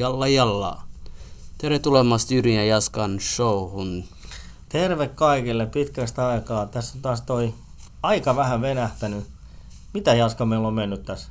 Jalla 0.00 0.28
jalla. 0.28 0.82
Tervetuloa 1.58 2.04
Jyrin 2.30 2.56
ja 2.56 2.64
Jaskan 2.64 3.20
showhun. 3.20 4.04
Terve 4.68 5.08
kaikille 5.08 5.66
pitkästä 5.66 6.28
aikaa. 6.28 6.66
Tässä 6.66 6.92
on 6.98 7.02
taas 7.02 7.20
toi 7.20 7.54
aika 8.02 8.36
vähän 8.36 8.60
venähtänyt. 8.60 9.24
Mitä 9.94 10.14
Jaska 10.14 10.46
meillä 10.46 10.68
on 10.68 10.74
mennyt 10.74 11.02
tässä? 11.02 11.28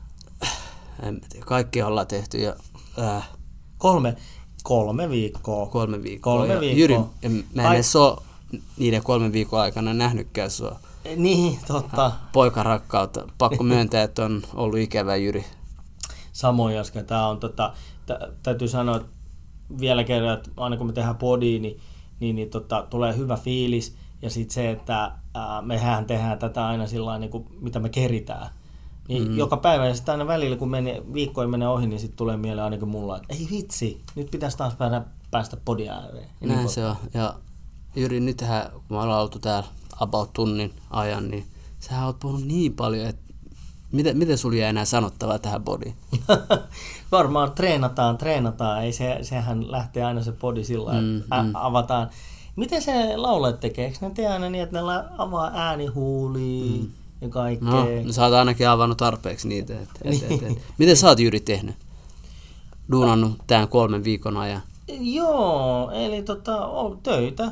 En 1.03 1.13
mä 1.13 1.19
tiedä, 1.29 1.45
kaikki 1.45 1.81
ollaan 1.81 2.07
tehty 2.07 2.37
ja 2.37 2.55
äh, 2.99 3.29
Kolme, 3.77 4.15
kolme 4.63 5.09
viikkoa. 5.09 5.65
kolme 5.67 6.03
viikkoa. 6.03 6.33
Kolme 6.37 6.53
ja 6.53 6.59
viikkoa. 6.59 6.79
Jyri, 6.79 6.97
mä 7.53 7.61
en 7.61 7.67
Ai- 7.69 7.75
edes 7.75 7.95
oo 7.95 8.23
niiden 8.77 9.03
kolmen 9.03 9.33
viikon 9.33 9.59
aikana 9.59 9.93
nähnytkään 9.93 10.51
sua. 10.51 10.79
Niin, 11.15 11.59
totta. 11.67 12.11
Poikarakkautta. 12.31 13.27
Pakko 13.37 13.63
myöntää, 13.63 14.03
että 14.03 14.25
on 14.25 14.41
ollut 14.53 14.79
ikävä 14.79 15.15
Jyri. 15.15 15.45
Samoin 16.39 16.75
Jaska. 16.75 17.03
Tää 17.03 17.27
on 17.27 17.39
tota, 17.39 17.73
tä, 18.05 18.19
täytyy 18.43 18.67
sanoa 18.67 18.95
että 18.95 19.09
vielä 19.79 20.03
kerran, 20.03 20.33
että 20.33 20.49
aina 20.57 20.77
kun 20.77 20.87
me 20.87 20.93
tehdään 20.93 21.15
podia, 21.15 21.59
niin, 21.59 21.79
niin, 22.19 22.35
niin 22.35 22.49
tota, 22.49 22.87
tulee 22.89 23.17
hyvä 23.17 23.37
fiilis. 23.37 23.95
Ja 24.21 24.29
sitten 24.29 24.53
se, 24.53 24.71
että 24.71 25.11
ää, 25.33 25.61
mehän 25.61 26.05
tehdään 26.05 26.39
tätä 26.39 26.67
aina 26.67 26.87
sillä 26.87 27.19
niin 27.19 27.29
kuin, 27.29 27.47
mitä 27.61 27.79
me 27.79 27.89
keritään. 27.89 28.49
Niin 29.07 29.27
mm. 29.27 29.37
joka 29.37 29.57
päivä 29.57 29.87
ja 29.87 29.95
sitten 29.95 30.11
aina 30.11 30.27
välillä, 30.27 30.55
kun 30.55 30.69
meni, 30.69 31.01
viikkoja 31.13 31.47
menee 31.47 31.67
ohi, 31.67 31.87
niin 31.87 31.99
sitten 31.99 32.17
tulee 32.17 32.37
mieleen 32.37 32.65
ainakin 32.65 32.87
mulla, 32.87 33.17
että 33.17 33.33
ei 33.33 33.47
vitsi, 33.51 34.01
nyt 34.15 34.31
pitäisi 34.31 34.57
taas 34.57 34.75
päästä, 34.75 35.01
päästä 35.31 35.57
podia 35.65 35.93
ääreen. 35.93 36.29
Niin 36.39 36.49
Näin 36.49 36.59
pois. 36.59 36.73
se 36.73 36.85
on. 36.85 36.95
Ja 37.13 37.33
Jyri, 37.95 38.19
nythän 38.19 38.71
kun 38.71 38.83
me 38.89 38.97
ollaan 38.97 39.21
oltu 39.21 39.39
täällä 39.39 39.69
about 39.99 40.33
tunnin 40.33 40.73
ajan, 40.89 41.27
niin 41.27 41.45
sähän 41.79 42.05
oot 42.05 42.19
puhunut 42.19 42.45
niin 42.45 42.73
paljon, 42.73 43.07
että 43.07 43.28
miten, 43.91 44.17
miten 44.17 44.37
sulla 44.37 44.57
jää 44.57 44.69
enää 44.69 44.85
sanottavaa 44.85 45.39
tähän 45.39 45.63
bodiin? 45.63 45.95
Varmaan 47.11 47.51
treenataan, 47.51 48.17
treenataan. 48.17 48.83
Ei 48.83 48.91
se, 48.93 49.17
sehän 49.21 49.71
lähtee 49.71 50.03
aina 50.03 50.23
se 50.23 50.31
podi 50.31 50.63
sillä 50.63 50.85
lailla, 50.85 51.17
että 51.19 51.35
ä- 51.35 51.65
avataan. 51.65 52.09
Miten 52.55 52.81
se 52.81 53.17
laulajat 53.17 53.59
tekee? 53.59 53.85
Eikö 53.85 53.97
ne 54.01 54.09
tee 54.09 54.27
aina 54.27 54.49
niin, 54.49 54.63
että 54.63 54.81
ne 54.81 54.83
avaa 55.17 55.51
äänihuulia 55.53 56.83
ja 57.21 57.29
kaikkea? 57.29 57.69
No, 57.69 57.85
no 58.03 58.11
sä 58.13 58.23
oot 58.25 58.33
ainakin 58.33 58.69
avannut 58.69 58.97
tarpeeksi 58.97 59.47
niitä. 59.47 59.73
Et, 59.79 59.89
et, 60.01 60.31
et, 60.31 60.43
et. 60.43 60.57
Miten 60.77 60.97
sä 60.97 61.07
oot 61.07 61.19
Jyri 61.19 61.39
tehnyt? 61.39 61.75
Duunannut 62.91 63.37
tämän 63.47 63.67
kolmen 63.67 64.03
viikon 64.03 64.37
ajan. 64.37 64.61
Joo, 64.99 65.91
eli 65.91 66.21
tota, 66.21 66.69
töitä, 67.03 67.51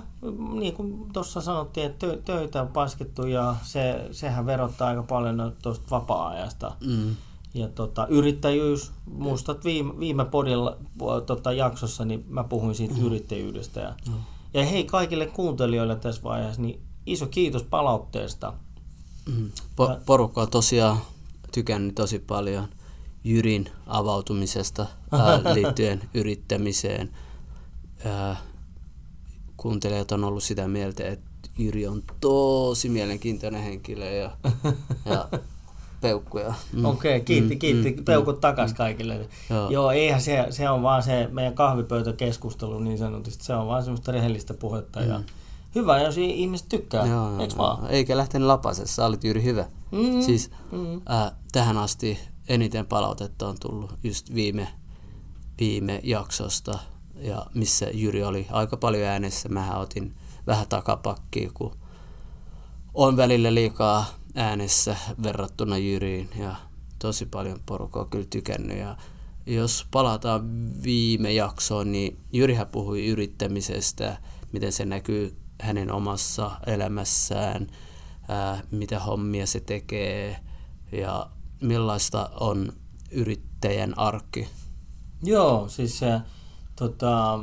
niin 0.51 0.73
kuin 0.73 1.13
tuossa 1.13 1.41
sanottiin, 1.41 1.85
että 1.85 2.07
tö, 2.07 2.21
töitä 2.25 2.61
on 2.61 2.67
paskettu 2.67 3.25
ja 3.25 3.55
se, 3.63 4.07
sehän 4.11 4.45
verottaa 4.45 4.87
aika 4.87 5.03
paljon 5.03 5.53
tuosta 5.61 5.85
vapaa-ajasta. 5.91 6.75
Mm. 6.85 7.15
Ja 7.53 7.67
tota, 7.67 8.07
yrittäjyys, 8.07 8.91
muistat 9.05 9.65
viime, 9.65 9.99
viime 9.99 10.25
podilla, 10.25 10.77
po- 10.99 11.21
tota, 11.25 11.51
jaksossa, 11.51 12.05
niin 12.05 12.25
mä 12.29 12.43
puhuin 12.43 12.75
siitä 12.75 12.95
yrittäjyydestä. 13.01 13.79
Ja, 13.79 13.93
ja 14.53 14.65
hei 14.65 14.83
kaikille 14.83 15.25
kuuntelijoille 15.25 15.95
tässä 15.95 16.23
vaiheessa, 16.23 16.61
niin 16.61 16.81
iso 17.05 17.25
kiitos 17.27 17.63
palautteesta. 17.63 18.53
Mm. 19.25 19.51
Po- 19.81 20.01
porukka 20.05 20.41
on 20.41 20.49
tosiaan 20.49 20.97
tykännyt 21.51 21.95
tosi 21.95 22.19
paljon 22.19 22.67
Jyrin 23.23 23.69
avautumisesta 23.87 24.85
ää, 25.11 25.41
liittyen 25.53 26.01
yrittämiseen. 26.13 27.11
Ää, 28.05 28.35
kuuntelijat 29.57 30.11
on 30.11 30.23
ollut 30.23 30.43
sitä 30.43 30.67
mieltä, 30.67 31.07
että 31.07 31.27
Jyri 31.57 31.87
on 31.87 32.03
tosi 32.21 32.89
mielenkiintoinen 32.89 33.63
henkilö 33.63 34.11
ja, 34.11 34.37
ja 35.05 35.29
peukkuja. 36.01 36.53
Mm. 36.73 36.85
Okei, 36.85 37.15
okay, 37.15 37.25
kiitti, 37.25 37.55
kiitti. 37.55 37.91
Mm, 37.91 38.05
Peukut 38.05 38.41
takas 38.41 38.73
kaikille. 38.73 39.29
Joo. 39.49 39.69
Joo. 39.69 39.91
Eihän 39.91 40.21
se, 40.21 40.47
se 40.49 40.69
on 40.69 40.83
vaan 40.83 41.03
se 41.03 41.27
meidän 41.31 41.53
kahvipöytäkeskustelu 41.53 42.79
niin 42.79 42.97
sanotusti. 42.97 43.43
Se 43.43 43.53
on 43.53 43.67
vaan 43.67 43.83
semmoista 43.83 44.11
rehellistä 44.11 44.53
puhetta. 44.53 45.01
Ja 45.01 45.21
hyvä, 45.75 46.01
jos 46.01 46.17
ihmiset 46.17 46.69
tykkää. 46.69 47.05
Joo, 47.05 47.31
joo, 47.31 47.41
Eiks 47.41 47.57
vaan? 47.57 47.77
joo. 47.77 47.89
Eikä 47.89 48.17
lähtenyt 48.17 48.47
lapasessa, 48.47 48.95
sä 48.95 49.05
olit 49.05 49.23
Jyri 49.23 49.43
hyvä. 49.43 49.65
Mm, 49.91 50.21
Siis 50.21 50.51
mm. 50.71 51.01
ää, 51.05 51.31
tähän 51.51 51.77
asti 51.77 52.19
eniten 52.47 52.85
palautetta 52.85 53.47
on 53.47 53.55
tullut 53.59 53.91
just 54.03 54.33
viime, 54.33 54.67
viime 55.59 55.99
jaksosta, 56.03 56.79
ja 57.19 57.45
missä 57.53 57.85
Jyri 57.93 58.23
oli 58.23 58.47
aika 58.51 58.77
paljon 58.77 59.03
äänessä. 59.07 59.49
Mähän 59.49 59.79
otin 59.79 60.15
vähän 60.47 60.67
takapakkia, 60.67 61.51
kun 61.53 61.77
on 62.93 63.17
välillä 63.17 63.53
liikaa 63.53 64.05
äänessä 64.35 64.95
verrattuna 65.23 65.77
Jyriin, 65.77 66.29
ja 66.39 66.55
tosi 66.99 67.25
paljon 67.25 67.59
porukkaa 67.65 68.05
kyllä 68.05 68.27
tykännyt. 68.29 68.77
Ja 68.77 68.97
jos 69.45 69.87
palataan 69.91 70.71
viime 70.83 71.33
jaksoon, 71.33 71.91
niin 71.91 72.19
Jyrihän 72.33 72.67
puhui 72.67 73.07
yrittämisestä, 73.07 74.17
miten 74.51 74.71
se 74.71 74.85
näkyy 74.85 75.37
hänen 75.61 75.91
omassa 75.91 76.51
elämässään, 76.65 77.67
ää, 78.27 78.61
mitä 78.71 78.99
hommia 78.99 79.47
se 79.47 79.59
tekee 79.59 80.39
ja 80.91 81.29
millaista 81.61 82.29
on 82.39 82.73
yrittäjän 83.11 83.99
arkki. 83.99 84.47
Joo, 85.23 85.69
siis 85.69 85.99
se, 85.99 86.21
tota, 86.79 87.39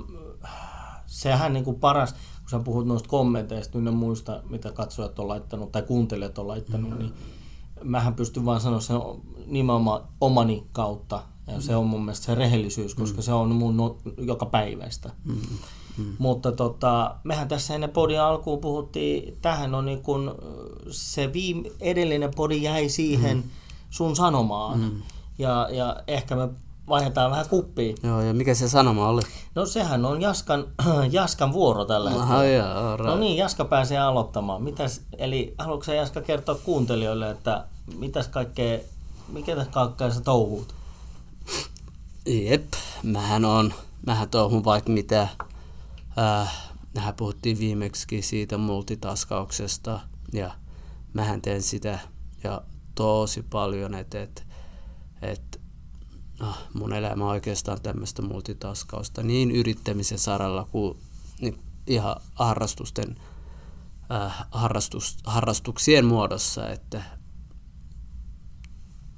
sehän 1.07 1.53
niin 1.53 1.65
kuin 1.65 1.81
paras, 1.81 2.13
kun 2.13 2.51
sä 2.51 2.59
puhut 2.59 2.87
noista 2.87 3.09
kommenteista, 3.09 3.79
niin 3.79 3.85
ne 3.85 3.91
muista, 3.91 4.43
mitä 4.51 4.73
katsojat 4.73 5.19
on 5.19 5.29
laittanut 5.29 5.73
tai 5.73 5.83
kuuntelijat 5.83 6.39
on 6.39 6.49
laittanut, 6.49 6.91
mm. 6.91 6.99
niin 6.99 7.13
mähän 7.83 8.15
pystyn 8.15 8.45
vaan 8.45 8.61
sanoa 8.61 8.81
sen 8.81 8.97
nimenomaan 9.47 10.01
omani 10.21 10.67
kautta. 10.73 11.23
Ja 11.47 11.61
se 11.61 11.77
on 11.77 11.87
mun 11.87 12.05
mielestä 12.05 12.27
se 12.27 12.35
rehellisyys, 12.35 12.95
koska 12.95 13.23
se 13.23 13.33
on 13.33 13.55
mun 13.55 13.77
no, 13.77 13.97
joka 14.19 14.47
päiväistä. 14.47 15.11
Mm. 15.25 15.41
Mm. 15.99 16.17
Mutta 16.19 16.53
tota, 16.53 17.17
mehän 17.25 17.49
tässä 17.49 17.75
ennen 17.75 17.91
podin 17.91 18.21
alkuun 18.21 18.61
puhuttiin, 18.61 19.39
tähän 19.43 19.75
on 19.75 19.85
niin 19.85 20.03
kun 20.03 20.35
se 20.91 21.33
viime, 21.33 21.69
edellinen 21.81 22.31
podi 22.37 22.63
jäi 22.63 22.89
siihen 22.89 23.37
mm. 23.37 23.43
sun 23.91 24.17
sanomaan. 24.17 24.81
Mm. 24.81 25.03
Ja, 25.39 25.69
ja 25.73 26.03
ehkä 26.07 26.37
me 26.37 26.49
vaihdetaan 26.89 27.31
vähän 27.31 27.49
kuppia. 27.49 27.95
Joo, 28.03 28.21
ja 28.21 28.35
mikä 28.35 28.55
se 28.55 28.69
sanoma 28.69 29.09
oli? 29.09 29.23
No 29.55 29.67
sehän 29.67 30.05
on 30.05 30.21
Jaskan, 30.23 30.65
Jaskan 31.11 31.53
vuoro 31.53 31.85
tällä 31.85 32.11
hetkellä. 32.11 32.35
Aha, 32.35 32.45
joo, 32.45 32.69
all 32.69 32.97
No 32.97 33.05
right. 33.05 33.21
niin, 33.21 33.37
Jaska 33.37 33.65
pääsee 33.65 33.99
aloittamaan. 33.99 34.63
Mitäs, 34.63 35.01
eli 35.19 35.55
haluatko 35.59 35.93
Jaska 35.93 36.21
kertoa 36.21 36.55
kuuntelijoille, 36.55 37.31
että 37.31 37.65
mitäs 37.99 38.29
kaikkea, 38.29 38.79
mikä 39.29 39.57
tässä 39.57 39.71
kaikkea 39.73 40.11
sä 40.11 40.21
touhuut? 40.21 40.75
Jep, 42.27 42.73
mähän 43.03 43.45
on, 43.45 43.75
mähän 44.07 44.29
touhun 44.29 44.65
vaikka 44.65 44.91
mitä. 44.91 45.29
Äh, 46.19 46.73
mehän 46.95 47.15
puhuttiin 47.15 47.59
viimeksi 47.59 48.23
siitä 48.23 48.59
multitaskauksesta 48.59 50.01
ja 50.33 50.51
mähän 51.13 51.43
teen 51.43 51.63
sitä 51.63 51.99
ja 52.45 52.61
tosi 52.95 53.43
paljon, 53.51 53.95
että 53.95 54.23
et, 54.23 54.47
et, 55.23 55.61
ah, 56.41 56.59
mun 56.75 56.93
elämä 56.93 57.25
on 57.25 57.31
oikeastaan 57.31 57.81
tämmöistä 57.81 58.23
multitaskausta 58.23 59.23
niin 59.23 59.51
yrittämisen 59.51 60.19
saralla 60.19 60.67
kuin 60.73 60.99
niin 61.41 61.59
ihan 61.87 62.17
harrastusten, 62.35 63.17
äh, 64.13 64.47
harrastus, 64.51 65.17
harrastuksien 65.25 66.05
muodossa, 66.05 66.69
että 66.69 67.03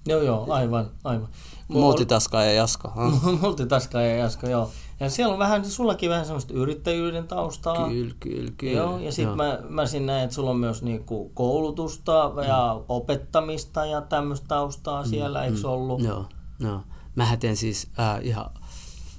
Joo, 0.06 0.22
joo, 0.22 0.46
aivan, 0.48 0.90
aivan. 1.04 1.28
Mulla 1.68 1.86
multitaskaa 1.86 2.44
ja 2.44 2.52
jaska. 2.52 2.92
ah. 2.96 3.22
Multitaska 3.42 4.02
ja 4.02 4.16
Jaska, 4.16 4.48
joo. 4.48 4.70
Ja 5.00 5.10
siellä 5.10 5.32
on 5.32 5.38
vähän, 5.38 5.64
sullakin 5.64 6.10
vähän 6.10 6.24
semmoista 6.24 6.54
yrittäjyyden 6.54 7.28
taustaa. 7.28 7.88
Kyllä, 7.88 8.14
kyllä, 8.20 8.52
kyllä. 8.56 8.76
Joo, 8.76 8.98
ja 8.98 9.12
sitten 9.12 9.36
mä, 9.36 9.58
mä 9.68 9.86
siinä 9.86 10.06
näen, 10.06 10.24
että 10.24 10.34
sulla 10.34 10.50
on 10.50 10.56
myös 10.56 10.82
niinku 10.82 11.30
koulutusta 11.34 12.32
ja 12.46 12.80
opettamista 12.88 13.86
ja 13.86 14.00
tämmöistä 14.00 14.46
taustaa 14.48 15.06
siellä, 15.06 15.44
eikö 15.44 15.56
se 15.56 15.66
ollut? 15.66 16.02
Joo, 16.02 16.24
joo. 16.60 16.80
Mähän 17.16 17.38
teen 17.38 17.56
siis 17.56 17.88
äh, 17.98 18.18
ihan 18.22 18.50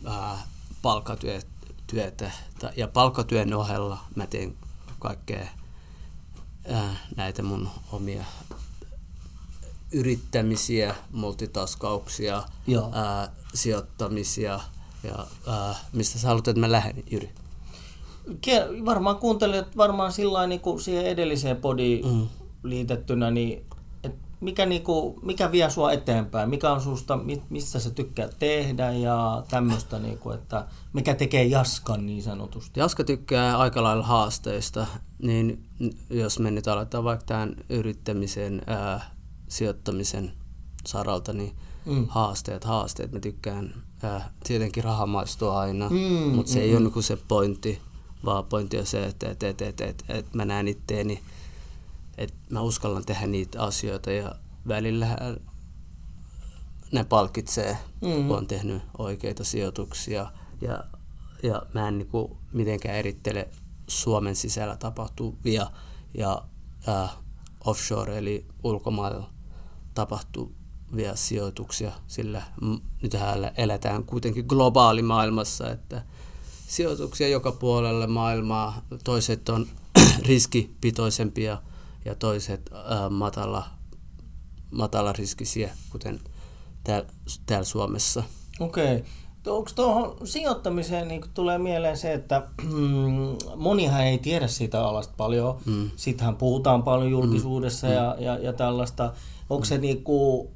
äh, 0.08 0.46
palkkatyötä 0.82 2.32
ja 2.76 2.88
palkkatyön 2.88 3.54
ohella 3.54 4.00
mä 4.16 4.28
teen 4.28 4.58
kaikkea 5.00 5.48
äh, 6.72 7.02
näitä 7.16 7.44
mun 7.44 7.70
omia 7.92 8.26
yrittämisiä, 9.92 10.96
multitaskauksia, 11.12 12.44
Joo. 12.68 12.86
äh, 12.86 13.30
sijoittamisia 13.54 14.60
ja 15.04 15.28
äh, 15.48 15.86
mistä 15.94 16.20
sä 16.20 16.28
haluat, 16.28 16.48
että 16.48 16.60
mä 16.60 16.72
lähden, 16.72 17.04
Jyri? 17.12 17.30
Varmaan 18.86 19.18
kuuntelijat 19.18 19.78
varmaan 19.78 20.12
sillä 20.12 20.48
niin 20.48 20.60
kuin 20.60 20.82
siihen 20.82 21.06
edelliseen 21.06 21.58
podiin 21.58 22.06
mm. 22.06 22.28
liitettynä, 22.64 23.32
niin 23.32 23.66
mikä, 24.42 24.66
niinku, 24.66 25.20
mikä 25.22 25.52
vie 25.52 25.70
sua 25.70 25.92
eteenpäin, 25.92 26.50
mikä 26.50 26.72
on 26.72 26.82
susta, 26.82 27.18
mi- 27.18 27.44
missä 27.50 27.80
sä 27.80 27.90
tykkää 27.90 28.30
tehdä 28.40 28.92
ja 28.92 29.44
tämmöistä, 29.50 30.00
niinku, 30.00 30.32
että 30.32 30.66
mikä 30.94 31.16
tekee 31.16 31.44
jaskan 31.44 32.06
niin 32.06 32.24
sanotusti. 32.24 32.80
Jaska 32.80 33.04
tykkää 33.04 33.58
aika 33.58 33.84
lailla 33.84 34.04
haasteista, 34.06 34.88
niin 35.22 35.64
jos 36.10 36.40
me 36.40 36.52
nyt 36.52 36.68
aletaan 36.68 37.04
vaikka 37.04 37.26
tämän 37.26 37.56
yrittämisen, 37.70 38.62
ää, 38.68 39.12
sijoittamisen 39.50 40.32
saralta, 40.88 41.34
niin 41.34 41.56
mm. 41.86 42.06
haasteet, 42.10 42.64
haasteet. 42.64 43.12
Mä 43.12 43.20
tykkään, 43.20 43.84
äh, 44.04 44.30
tietenkin 44.44 44.84
raha 44.84 45.06
maistuu 45.06 45.50
aina, 45.50 45.90
Mm, 45.90 46.36
mutta 46.36 46.52
se 46.52 46.60
mm, 46.60 46.66
ei 46.66 46.72
ole 46.72 46.80
niinku 46.80 47.02
se 47.02 47.18
pointti, 47.28 47.82
vaan 48.26 48.46
pointti 48.46 48.80
on 48.80 48.86
se, 48.86 49.06
että 49.06 49.30
et, 49.30 49.44
et, 49.44 49.62
et, 49.62 49.82
et, 49.82 50.04
et 50.10 50.34
mä 50.34 50.46
näen 50.46 50.68
itteeni, 50.68 51.20
että 52.18 52.36
mä 52.50 52.62
uskallan 52.62 53.06
tehdä 53.06 53.28
niitä 53.28 53.64
asioita 53.64 54.12
ja 54.12 54.36
välillä 54.68 55.18
ne 56.92 57.04
palkitsee, 57.04 57.78
Mm. 58.02 58.28
kun 58.28 58.38
on 58.38 58.48
tehnyt 58.48 58.82
oikeita 58.98 59.44
sijoituksia 59.44 60.32
ja, 60.62 60.84
ja 61.44 61.62
mä 61.74 61.88
en 61.88 61.98
niinku 61.98 62.38
mitenkään 62.54 62.96
erittele 62.96 63.50
Suomen 63.88 64.36
sisällä 64.36 64.76
tapahtuvia 64.78 65.72
ja 66.14 66.42
äh, 66.90 67.18
offshore 67.66 68.18
eli 68.18 68.46
ulkomailla 68.64 69.30
tapahtuvia 69.94 71.16
sijoituksia, 71.16 71.92
sillä 72.08 72.42
nyt 73.02 73.12
eletään 73.58 74.04
kuitenkin 74.04 74.46
globaalimaailmassa, 74.48 75.72
että 75.72 76.02
sijoituksia 76.68 77.28
joka 77.28 77.52
puolelle 77.52 78.08
maailmaa, 78.08 78.82
toiset 79.04 79.50
on 79.50 79.68
riskipitoisempia 80.28 81.62
ja 82.08 82.16
toiset 82.16 82.70
äh, 82.74 83.10
matala, 83.10 83.64
matala 84.72 85.14
riskisiä, 85.14 85.70
kuten 85.90 86.20
täällä, 86.84 87.08
täällä 87.46 87.66
Suomessa. 87.66 88.24
Okei. 88.60 88.96
Okay. 88.96 89.08
Onko 89.48 89.70
tuohon 89.76 90.28
sijoittamiseen 90.28 91.08
niin 91.08 91.24
tulee 91.34 91.58
mieleen 91.58 91.98
se, 91.98 92.14
että 92.14 92.48
monihan 93.56 94.04
ei 94.04 94.18
tiedä 94.18 94.48
siitä 94.48 94.88
alasta 94.88 95.14
paljon. 95.18 95.58
Mm. 95.66 95.92
Siitähän 95.96 96.36
puhutaan 96.36 96.84
paljon 96.84 97.12
julkisuudessa 97.12 97.88
mm. 97.88 97.94
ja, 97.94 98.16
ja, 98.20 98.38
ja 98.38 98.54
tällaista. 98.54 99.14
Onko 99.50 99.66
se, 99.66 99.78
niinku, 99.78 100.50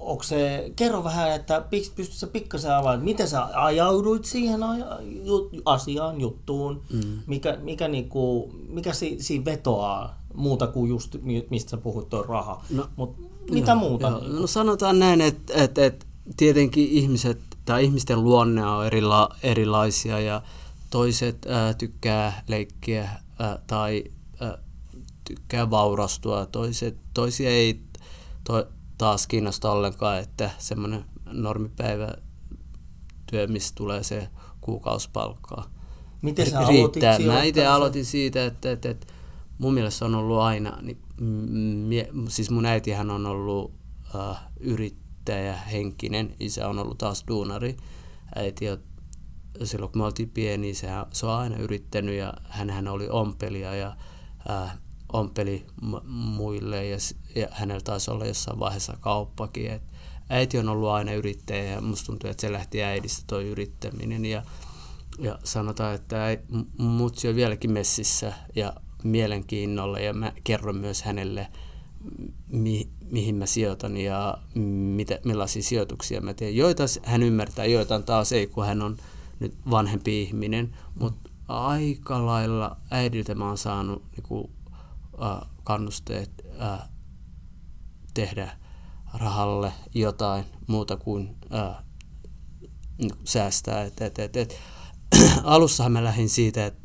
onko 0.00 0.22
se, 0.22 0.72
kerro 0.76 1.04
vähän, 1.04 1.32
että 1.32 1.64
pystytkö 1.70 2.14
sä 2.14 2.26
pikkasen 2.26 2.74
avaamaan, 2.74 3.04
miten 3.04 3.28
sä 3.28 3.48
ajauduit 3.54 4.24
siihen 4.24 4.60
asiaan, 5.64 6.20
juttuun, 6.20 6.82
mm. 6.92 7.18
mikä, 7.26 7.58
mikä, 7.62 7.88
niinku, 7.88 8.52
mikä 8.68 8.92
si, 8.92 9.16
siinä 9.20 9.44
vetoaa 9.44 10.23
muuta 10.34 10.66
kuin 10.66 10.88
just 10.88 11.16
mistä 11.50 11.70
sä 11.70 11.76
puhut, 11.76 12.08
tuo 12.08 12.22
raha. 12.22 12.64
No, 12.70 12.88
Mut 12.96 13.16
mitä 13.50 13.72
joo, 13.72 13.80
muuta? 13.80 14.08
Joo. 14.08 14.20
Niinku? 14.20 14.40
No 14.40 14.46
sanotaan 14.46 14.98
näin, 14.98 15.20
että 15.20 15.52
et, 15.56 15.78
et, 15.78 16.06
tietenkin 16.36 16.88
ihmiset 16.88 17.40
tai 17.64 17.84
ihmisten 17.84 18.24
luonne 18.24 18.66
on 18.66 18.86
erila, 18.86 19.28
erilaisia 19.42 20.20
ja 20.20 20.42
toiset 20.90 21.46
ää, 21.46 21.74
tykkää 21.74 22.42
leikkiä 22.48 23.10
ää, 23.38 23.58
tai 23.66 24.04
ää, 24.40 24.58
tykkää 25.24 25.70
vaurastua, 25.70 26.46
toiset, 26.46 26.96
toisia 27.14 27.50
ei 27.50 27.80
to, 28.44 28.66
taas 28.98 29.26
kiinnosta 29.26 29.70
ollenkaan, 29.70 30.18
että 30.18 30.50
semmoinen 30.58 31.04
normipäivä 31.26 32.14
työ, 33.30 33.46
missä 33.46 33.74
tulee 33.74 34.02
se 34.02 34.28
kuukausipalkkaa. 34.60 35.70
Miten 36.22 36.50
sä 36.50 36.68
riittää. 36.68 37.18
Mä 37.18 37.42
itse 37.42 37.66
aloitin 37.66 38.04
siitä, 38.04 38.46
että, 38.46 38.72
että, 38.72 38.90
että 38.90 39.06
mun 39.58 39.74
mielestä 39.74 40.04
on 40.04 40.14
ollut 40.14 40.38
aina, 40.38 40.78
niin, 40.82 40.98
mie, 41.88 42.08
siis 42.28 42.50
mun 42.50 42.66
äitihän 42.66 43.10
on 43.10 43.26
ollut 43.26 43.74
äh, 44.14 44.36
yrittäjä 44.60 45.56
henkinen, 45.56 46.36
isä 46.40 46.68
on 46.68 46.78
ollut 46.78 46.98
taas 46.98 47.24
duunari. 47.28 47.76
Äiti 48.34 48.70
on, 48.70 48.78
silloin 49.64 49.92
kun 49.92 50.02
me 50.02 50.06
oltiin 50.06 50.30
pieni, 50.30 50.74
se, 50.74 50.88
se 51.12 51.26
on 51.26 51.32
aina 51.32 51.56
yrittänyt 51.56 52.14
ja 52.14 52.34
hän 52.48 52.88
oli 52.88 53.08
ompelija 53.08 53.74
ja 53.74 53.96
äh, 54.50 54.78
ompeli 55.12 55.66
muille 56.06 56.86
ja, 56.86 56.96
ja 57.36 57.48
hänellä 57.50 57.80
taisi 57.80 58.10
olla 58.10 58.26
jossain 58.26 58.58
vaiheessa 58.58 58.96
kauppakin. 59.00 59.70
Et 59.70 59.82
äiti 60.28 60.58
on 60.58 60.68
ollut 60.68 60.88
aina 60.88 61.12
yrittäjä 61.12 61.64
ja 61.64 61.80
musta 61.80 62.06
tuntuu, 62.06 62.30
että 62.30 62.40
se 62.40 62.52
lähti 62.52 62.82
äidistä 62.82 63.24
toi 63.26 63.48
yrittäminen 63.48 64.24
ja, 64.24 64.42
ja 65.18 65.38
sanotaan, 65.44 65.94
että 65.94 66.16
mutsi 66.78 67.28
on 67.28 67.34
vieläkin 67.34 67.72
messissä 67.72 68.32
ja 68.54 68.74
mielenkiinnolla 69.04 69.98
ja 69.98 70.12
mä 70.12 70.32
kerron 70.44 70.76
myös 70.76 71.02
hänelle, 71.02 71.46
mi, 72.48 72.88
mihin 73.10 73.34
mä 73.34 73.46
sijoitan 73.46 73.96
ja 73.96 74.38
mitä, 74.94 75.18
millaisia 75.24 75.62
sijoituksia 75.62 76.20
mä 76.20 76.34
teen. 76.34 76.56
Joita 76.56 76.84
hän 77.04 77.22
ymmärtää, 77.22 77.64
joita 77.64 78.00
taas 78.00 78.32
ei, 78.32 78.46
kun 78.46 78.66
hän 78.66 78.82
on 78.82 78.96
nyt 79.40 79.54
vanhempi 79.70 80.22
ihminen, 80.22 80.76
mutta 81.00 81.30
aika 81.48 82.26
lailla 82.26 82.76
äidiltä 82.90 83.34
mä 83.34 83.46
oon 83.46 83.58
saanut 83.58 84.02
niin 84.12 84.22
kuin, 84.22 84.50
äh, 85.22 85.48
kannusteet 85.64 86.30
äh, 86.62 86.88
tehdä 88.14 88.56
rahalle 89.14 89.72
jotain 89.94 90.44
muuta 90.66 90.96
kuin 90.96 91.36
äh, 91.54 91.84
säästää. 93.24 93.82
Et, 93.82 94.00
et, 94.00 94.18
et, 94.18 94.36
et. 94.36 94.56
Alussahan 95.44 95.92
mä 95.92 96.04
lähdin 96.04 96.28
siitä, 96.28 96.66
että 96.66 96.83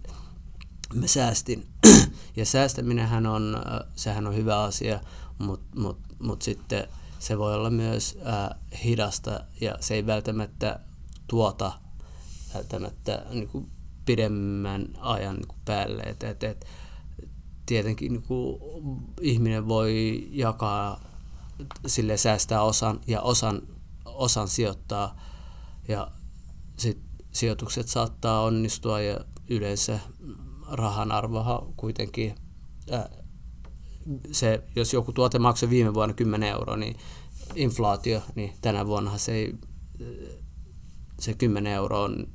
mä 0.93 1.07
säästin. 1.07 1.67
ja 2.35 2.45
säästäminenhän 2.45 3.25
on, 3.25 3.55
äh, 3.55 3.79
sehän 3.95 4.27
on 4.27 4.35
hyvä 4.35 4.63
asia, 4.63 4.99
mutta 5.37 5.79
mut, 5.79 5.99
mut 6.19 6.41
sitten 6.41 6.87
se 7.19 7.37
voi 7.37 7.53
olla 7.53 7.69
myös 7.69 8.17
äh, 8.27 8.59
hidasta 8.83 9.39
ja 9.61 9.75
se 9.79 9.93
ei 9.93 10.05
välttämättä 10.05 10.79
tuota 11.27 11.71
välttämättä 12.53 13.25
niin 13.29 13.47
kuin 13.47 13.71
pidemmän 14.05 14.87
ajan 14.99 15.35
niin 15.35 15.47
kuin 15.47 15.59
päälle. 15.65 16.03
Et, 16.03 16.23
et, 16.23 16.43
et, 16.43 16.65
tietenkin 17.65 18.13
niin 18.13 18.23
kuin 18.23 18.61
ihminen 19.21 19.67
voi 19.67 20.27
jakaa, 20.31 21.01
sille 21.87 22.17
säästää 22.17 22.61
osan 22.61 22.99
ja 23.07 23.21
osan, 23.21 23.61
osan 24.05 24.47
sijoittaa 24.47 25.19
ja 25.87 26.11
sit 26.77 26.99
sijoitukset 27.31 27.87
saattaa 27.87 28.41
onnistua 28.41 29.01
ja 29.01 29.19
yleensä 29.49 29.99
rahan 30.71 31.11
arvoha 31.11 31.67
kuitenkin 31.77 32.35
ää, 32.91 33.09
se, 34.31 34.63
jos 34.75 34.93
joku 34.93 35.11
tuote 35.11 35.39
maksoi 35.39 35.69
viime 35.69 35.93
vuonna 35.93 36.13
10 36.13 36.49
euroa, 36.49 36.77
niin 36.77 36.97
inflaatio, 37.55 38.21
niin 38.35 38.53
tänä 38.61 38.87
vuonna 38.87 39.17
se, 39.17 39.31
ei, 39.31 39.53
se 41.19 41.33
10 41.33 41.73
euroa 41.73 42.03
on, 42.03 42.27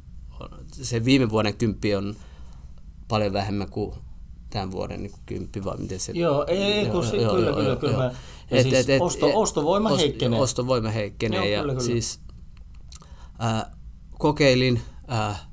se 0.72 1.04
viime 1.04 1.30
vuoden 1.30 1.56
kymppi 1.56 1.94
on 1.94 2.16
paljon 3.08 3.32
vähemmän 3.32 3.70
kuin 3.70 3.94
tämän 4.50 4.70
vuoden 4.70 5.02
niin 5.02 5.12
kymppi 5.26 5.64
vai 5.64 5.76
miten 5.76 6.00
se... 6.00 6.12
Joo, 6.12 6.44
ei, 6.48 6.62
ei 6.62 6.86
kun, 6.86 7.04
joo, 7.20 7.34
kyllä, 7.34 7.48
joo, 7.48 7.56
kyllä, 7.56 7.68
joo, 7.68 7.76
kyllä. 7.76 7.92
Joo. 7.92 8.12
Ja 8.50 8.56
et, 8.58 8.62
siis 8.62 8.74
et, 8.74 8.90
et, 8.90 9.02
osto, 9.02 9.30
ostovoima 9.34 9.90
ost, 9.90 10.00
heikkenee. 10.00 10.40
Ostovoima 10.40 10.90
heikkenee 10.90 11.38
joo, 11.38 11.48
ja 11.48 11.60
kyllä, 11.60 11.72
kyllä. 11.72 11.86
siis 11.86 12.20
äh, 13.42 13.64
kokeilin, 14.18 14.80
äh, 15.12 15.46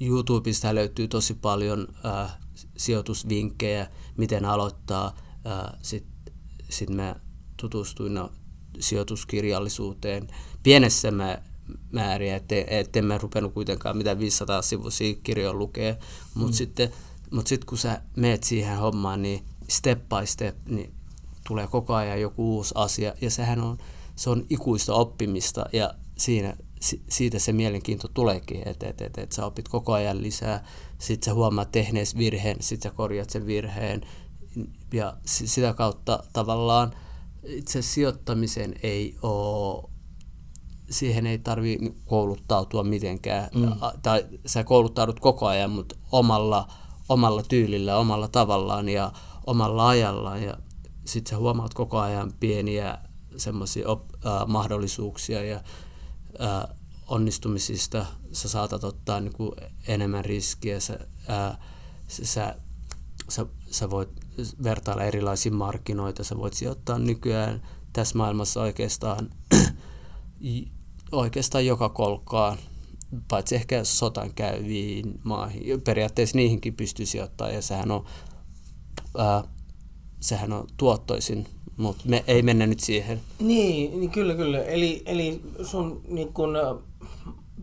YouTubesta 0.00 0.74
löytyy 0.74 1.08
tosi 1.08 1.34
paljon 1.34 1.88
äh, 2.04 2.38
sijoitusvinkkejä, 2.76 3.86
miten 4.16 4.44
aloittaa. 4.44 5.16
Äh, 5.46 5.78
Sitten 5.82 6.34
sit 6.70 6.90
mä 6.90 7.16
tutustuin 7.56 8.14
no, 8.14 8.32
sijoituskirjallisuuteen 8.80 10.28
pienessä 10.62 11.10
mä, 11.10 11.38
määriä, 11.92 12.36
ettei 12.36 12.64
et 12.68 12.88
mä 13.02 13.18
rupenut 13.18 13.54
kuitenkaan 13.54 13.96
mitään 13.96 14.18
500 14.18 14.62
sivuisia 14.62 15.14
kirjoja 15.22 15.52
lukea, 15.52 15.96
mutta 16.34 16.52
mm. 16.52 16.56
sitten 16.56 16.92
mutta 17.30 17.48
sitten 17.48 17.66
kun 17.66 17.78
sä 17.78 18.00
meet 18.16 18.42
siihen 18.42 18.78
hommaan, 18.78 19.22
niin 19.22 19.44
step 19.68 19.98
by 20.08 20.26
step, 20.26 20.56
niin 20.68 20.94
tulee 21.46 21.66
koko 21.66 21.94
ajan 21.94 22.20
joku 22.20 22.56
uusi 22.56 22.74
asia. 22.76 23.14
Ja 23.20 23.30
sehän 23.30 23.60
on, 23.60 23.78
se 24.16 24.30
on 24.30 24.46
ikuista 24.50 24.94
oppimista 24.94 25.66
ja 25.72 25.94
siinä, 26.18 26.56
siitä 27.08 27.38
se 27.38 27.52
mielenkiinto 27.52 28.08
tuleekin, 28.08 28.68
että 28.68 28.88
et, 28.88 29.00
et, 29.00 29.18
et 29.18 29.32
sä 29.32 29.46
opit 29.46 29.68
koko 29.68 29.92
ajan 29.92 30.22
lisää. 30.22 30.64
Sitten 30.98 31.24
sä 31.24 31.34
huomaat 31.34 31.72
tehnees 31.72 32.16
virheen, 32.16 32.56
sitten 32.60 32.90
sä 32.90 32.96
korjat 32.96 33.30
sen 33.30 33.46
virheen. 33.46 34.00
Ja 34.92 35.16
sitä 35.24 35.74
kautta 35.74 36.24
tavallaan 36.32 36.92
itse 37.44 37.82
sijoittamisen 37.82 38.74
ei 38.82 39.16
ole 39.22 39.90
siihen 40.90 41.26
ei 41.26 41.38
tarvi 41.38 41.78
kouluttautua 42.04 42.84
mitenkään. 42.84 43.48
Mm. 43.54 43.72
Tai 44.02 44.26
sä 44.46 44.64
kouluttaudut 44.64 45.20
koko 45.20 45.46
ajan, 45.46 45.70
mutta 45.70 45.96
omalla 46.12 46.68
omalla 47.08 47.42
tyylillä, 47.42 47.96
omalla 47.96 48.28
tavallaan 48.28 48.88
ja 48.88 49.12
omalla 49.46 49.88
ajallaan. 49.88 50.42
Ja 50.42 50.58
sitten 51.04 51.30
sä 51.30 51.36
huomaat 51.36 51.74
koko 51.74 51.98
ajan 51.98 52.32
pieniä 52.40 52.98
semmoisia 53.36 53.88
äh, 53.90 54.46
mahdollisuuksia 54.46 55.44
ja 55.44 55.60
äh, 56.40 56.76
onnistumisista 57.06 58.06
sä 58.32 58.48
saatat 58.48 58.84
ottaa 58.84 59.20
niin 59.20 59.32
kuin 59.32 59.52
enemmän 59.86 60.24
riskiä. 60.24 60.80
Sä, 60.80 60.98
äh, 61.30 61.58
sä, 62.08 62.54
sä, 63.28 63.46
sä 63.70 63.90
voit 63.90 64.08
vertailla 64.62 65.04
erilaisia 65.04 65.52
markkinoita, 65.52 66.24
sä 66.24 66.38
voit 66.38 66.54
sijoittaa 66.54 66.98
nykyään 66.98 67.62
tässä 67.92 68.18
maailmassa 68.18 68.62
oikeastaan, 68.62 69.30
oikeastaan 71.12 71.66
joka 71.66 71.88
kolkkaan 71.88 72.58
paitsi 73.28 73.54
ehkä 73.54 73.84
sotan 73.84 74.34
käyviin 74.34 75.20
maihin. 75.24 75.82
Periaatteessa 75.82 76.36
niihinkin 76.36 76.76
pystyy 76.76 77.06
sijoittamaan 77.06 77.54
ja 77.54 77.62
sehän 77.62 77.90
on, 77.90 78.04
ää, 79.18 79.44
sehän 80.20 80.52
on 80.52 80.66
tuottoisin 80.76 81.46
mutta 81.76 82.04
me 82.06 82.24
ei 82.26 82.42
mennä 82.42 82.66
nyt 82.66 82.80
siihen. 82.80 83.20
Niin, 83.38 84.00
niin 84.00 84.10
kyllä, 84.10 84.34
kyllä. 84.34 84.62
Eli, 84.62 85.02
eli 85.06 85.42
sun 85.62 86.00
niin 86.08 86.32
kun, 86.32 86.56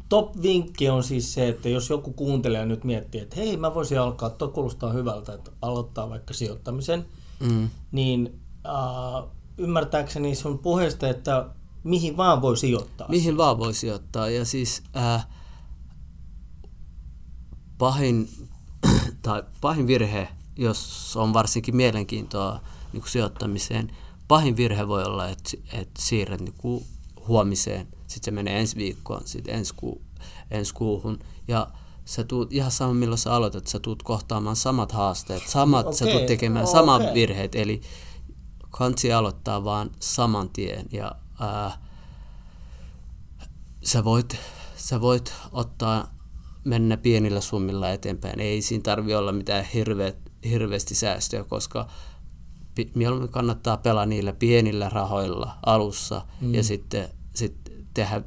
top-vinkki 0.10 0.90
on 0.90 1.04
siis 1.04 1.34
se, 1.34 1.48
että 1.48 1.70
jos 1.70 1.90
joku 1.90 2.14
kuuntelee 2.14 2.66
nyt 2.66 2.84
miettii, 2.84 3.22
että 3.22 3.36
hei, 3.36 3.58
mä 3.58 3.74
voisin 3.74 4.00
alkaa, 4.00 4.30
tuo 4.30 4.48
kuulostaa 4.48 4.92
hyvältä, 4.92 5.34
että 5.34 5.52
aloittaa 5.62 6.10
vaikka 6.10 6.34
sijoittamisen, 6.34 7.06
mm. 7.40 7.70
niin 7.92 8.40
äh, 8.66 9.30
ymmärtääkseni 9.58 10.36
sun 10.36 10.60
puheesta, 10.60 11.10
että 11.10 11.46
mihin 11.84 12.18
vaan 12.18 12.42
voi 12.42 12.58
sijoittaa? 12.58 13.10
Mihin 13.10 13.38
vaan 13.38 13.58
voi 13.58 13.74
sijoittaa. 13.74 14.30
Ja 14.30 14.46
siis 14.46 14.84
äh, 14.98 15.28
pahin, 17.78 18.30
tai 19.22 19.44
pahin 19.62 19.88
virhe, 19.88 20.28
jos 20.58 21.14
on 21.18 21.34
varsinkin 21.34 21.76
mielenkiintoa 21.76 22.62
niin 22.94 23.02
kuin 23.02 23.12
sijoittamiseen, 23.12 23.92
pahin 24.28 24.58
virhe 24.58 24.88
voi 24.88 25.04
olla, 25.04 25.30
että, 25.30 25.50
että 25.74 26.02
siirrät 26.02 26.42
niin 26.42 26.56
kuin 26.58 26.86
huomiseen, 27.28 27.88
sitten 28.08 28.26
se 28.26 28.32
menee 28.32 28.60
ensi 28.60 28.76
viikkoon, 28.76 29.22
sitten 29.26 29.56
ensi, 29.56 29.74
ku, 29.76 30.02
ensi 30.52 30.74
kuuhun, 30.74 31.20
ja 31.48 31.68
sä 32.06 32.24
tuut 32.24 32.54
ihan 32.54 32.72
sama 32.72 32.94
milloin 32.94 33.18
sä 33.18 33.34
aloitat, 33.34 33.68
sä 33.68 33.80
tuut 33.80 34.04
kohtaamaan 34.04 34.56
samat 34.56 34.92
haasteet, 34.92 35.44
samat, 35.48 35.86
okay, 35.86 35.98
sä 35.98 36.06
tuut 36.06 36.26
tekemään 36.26 36.66
okay. 36.66 36.80
samat 36.80 37.02
virheet, 37.14 37.56
eli 37.56 37.82
kansi 38.70 39.14
aloittaa 39.14 39.64
vaan 39.64 39.92
saman 40.00 40.50
tien, 40.50 40.86
ja 40.92 41.12
ää, 41.40 41.78
sä, 43.84 44.04
voit, 44.04 44.38
sä 44.76 45.02
voit 45.02 45.34
ottaa 45.52 46.22
mennä 46.64 46.98
pienillä 46.98 47.42
summilla 47.42 47.90
eteenpäin. 47.90 48.40
Ei 48.40 48.62
siinä 48.62 48.82
tarvi 48.82 49.16
olla 49.16 49.32
mitään 49.32 49.66
hirveä, 49.66 50.14
hirveästi 50.46 50.96
säästöä, 50.96 51.44
koska 51.44 51.88
mieluummin 52.96 53.32
kannattaa 53.32 53.78
pelaa 53.78 54.06
niillä 54.06 54.34
pienillä 54.34 54.90
rahoilla 54.90 55.58
alussa 55.66 56.26
mm. 56.42 56.54
ja 56.54 56.64
sitten 56.64 57.10
sit 57.34 57.56
tehdä 57.94 58.22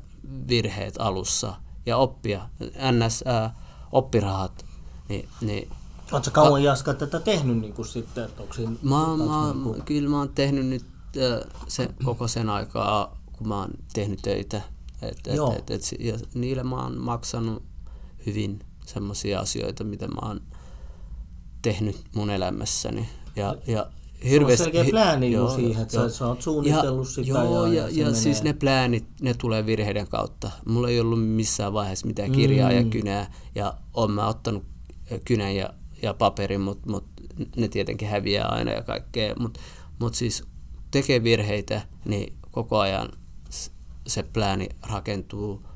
virheet 0.49 0.95
alussa 0.99 1.55
ja 1.87 1.97
oppia. 1.97 2.49
NS 2.93 3.25
ää, 3.27 3.57
oppirahat. 3.93 4.65
Niin, 5.09 5.29
niin 5.41 5.69
Oletko 6.13 6.31
kauan 6.31 6.63
Jaska 6.63 6.95
tätä 6.95 7.21
tehnyt 7.21 7.59
niin 7.59 7.73
kuin 7.73 7.87
sitten? 7.87 8.25
Että 8.25 8.43
onko 8.43 8.55
siinä, 8.55 8.73
mä, 8.83 9.17
mä, 9.17 9.53
niin 9.53 9.63
kuin... 9.63 9.83
Kyllä 9.83 10.09
mä 10.09 10.19
oon 10.19 10.29
tehnyt 10.29 10.67
nyt 10.67 10.85
äh, 11.17 11.63
se, 11.69 11.89
koko 12.05 12.29
sen 12.29 12.51
aikaa, 12.51 13.19
kun 13.33 13.49
mä 13.49 13.59
oon 13.59 13.71
tehnyt 13.93 14.23
töitä. 14.23 14.63
Et, 15.03 15.27
et, 15.27 15.39
et, 15.59 15.71
et, 15.71 15.83
ja 15.99 16.19
niille 16.35 16.63
mä 16.63 16.83
oon 16.83 16.99
maksanut 16.99 17.63
hyvin 18.27 18.61
semmoisia 18.87 19.41
asioita, 19.41 19.85
mitä 19.85 20.09
mä 20.09 20.21
oon 20.23 20.41
tehnyt 21.63 22.05
mun 22.15 22.31
elämässäni. 22.31 23.09
Ja, 23.37 23.55
ja 23.67 23.87
hirveästi, 24.31 24.65
se 24.65 24.69
on 24.69 24.75
selkeä 24.75 24.91
plääni 24.91 25.33
joo, 25.33 25.57
siihen, 25.57 25.83
että 25.83 25.97
joo. 25.97 26.09
sä 26.09 26.27
oot 26.27 26.43
suunnitellut 26.43 27.07
ja, 27.07 27.13
sitä. 27.13 27.39
Joo, 27.39 27.67
ja, 27.67 27.73
ja, 27.73 27.89
ja, 27.89 28.09
ja 28.09 28.15
siis 28.15 28.43
ne 28.43 28.53
pläänit, 28.53 29.05
ne 29.21 29.35
tulee 29.35 29.67
virheiden 29.67 30.09
kautta. 30.09 30.51
Mulla 30.67 30.89
ei 30.89 31.01
ollut 31.01 31.29
missään 31.29 31.73
vaiheessa 31.73 32.07
mitään 32.07 32.33
kirjaa 32.33 32.71
mm. 32.71 32.77
ja 32.77 32.85
kynää, 32.85 33.33
ja 33.55 33.75
oon 33.95 34.11
mä 34.11 34.29
ottanut 34.29 34.65
kynän 35.25 35.57
ja, 35.57 35.71
ja 36.03 36.15
paperin, 36.15 36.61
mutta 36.61 36.91
mut 36.91 37.05
ne 37.57 37.69
tietenkin 37.69 38.09
häviää 38.09 38.49
aina 38.49 38.71
ja 38.71 38.83
kaikkea. 38.83 39.35
Mutta 39.39 39.61
mut 39.99 40.15
siis 40.15 40.43
tekee 40.91 41.23
virheitä, 41.23 41.83
niin 42.05 42.37
koko 42.51 42.79
ajan 42.79 43.09
se 44.07 44.23
plääni 44.23 44.69
rakentuu 44.83 45.67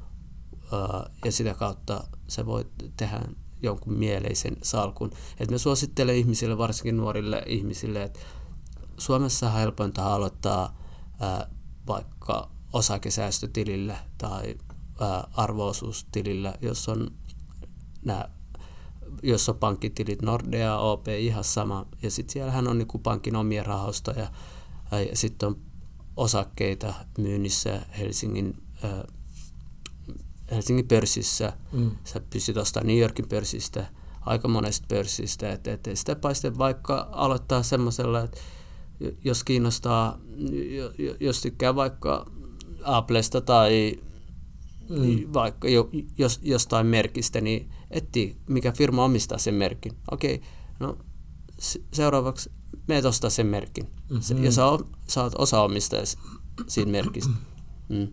ja 1.25 1.33
sitä 1.33 1.55
kautta 1.55 2.05
sä 2.28 2.47
voit 2.47 2.69
tehdä 2.97 3.21
jonkun 3.62 3.93
mieleisen 3.93 4.57
salkun. 4.62 5.11
Et 5.40 5.50
me 5.50 5.59
suosittelen 5.59 6.17
ihmisille, 6.17 6.59
varsinkin 6.59 6.97
nuorille 6.97 7.43
ihmisille, 7.47 8.02
että 8.02 8.21
Suomessa 8.99 9.47
on 9.47 9.52
helpointa 9.52 10.14
aloittaa 10.14 10.78
ää, 11.21 11.50
vaikka 11.87 12.50
osakesäästötilillä 12.73 13.97
tai 14.19 14.55
ää, 15.00 15.28
arvoosuustilillä, 15.33 16.55
jos 16.61 16.88
on 16.88 17.11
nämä 18.05 18.28
jos 19.23 19.49
on 19.49 19.59
pankkitilit 19.59 20.23
Nordea, 20.23 20.78
OP, 20.78 21.09
ihan 21.09 21.45
sama. 21.45 21.87
Ja 22.02 22.11
sitten 22.11 22.33
siellähän 22.33 22.69
on 22.69 22.78
niinku 22.78 22.99
pankin 22.99 23.37
omia 23.37 23.62
rahoista 23.62 24.11
ja, 24.11 24.31
sitten 25.14 25.47
on 25.47 25.57
osakkeita 26.17 26.95
myynnissä 27.19 27.83
Helsingin 27.99 28.62
ää, 28.83 29.05
Helsingin 30.50 30.88
pörssissä, 30.88 31.52
mm. 31.73 31.90
sä 32.05 32.21
pystyt 32.21 32.57
ostamaan 32.57 32.87
New 32.87 32.99
Yorkin 32.99 33.28
pörssistä, 33.28 33.87
aika 34.21 34.49
monesta 34.49 34.87
pörssistä, 34.88 35.52
että 35.52 35.73
et 35.73 35.88
sitä 35.95 36.17
paiste 36.17 36.59
vaikka 36.59 37.09
aloittaa 37.12 37.62
semmoisella, 37.62 38.21
että 38.21 38.38
jos 39.25 39.45
kiinnostaa, 39.45 40.19
jos 41.21 41.43
tykkää 41.43 41.75
vaikka 41.75 42.31
Applesta 42.83 43.40
tai 43.40 43.99
mm. 44.88 45.33
vaikka 45.33 45.69
jo, 45.69 45.90
jos, 46.19 46.40
jostain 46.43 46.87
merkistä, 46.87 47.40
niin 47.40 47.71
etsii, 47.90 48.37
mikä 48.49 48.73
firma 48.73 49.05
omistaa 49.05 49.38
sen 49.38 49.55
merkin. 49.55 49.93
Okei, 50.11 50.35
okay, 50.35 50.49
no 50.81 50.99
seuraavaksi 51.93 52.50
meet 52.88 53.05
ostaa 53.05 53.31
sen 53.31 53.47
merkin. 53.47 53.85
Mm-hmm. 54.11 54.45
Ja 54.45 54.52
sä, 54.52 54.62
sä 55.07 55.23
oot 55.23 55.33
osa 55.38 55.62
omistaja 55.62 56.05
siinä 56.67 56.90
merkistä. 56.90 57.33
Mm. 57.88 58.09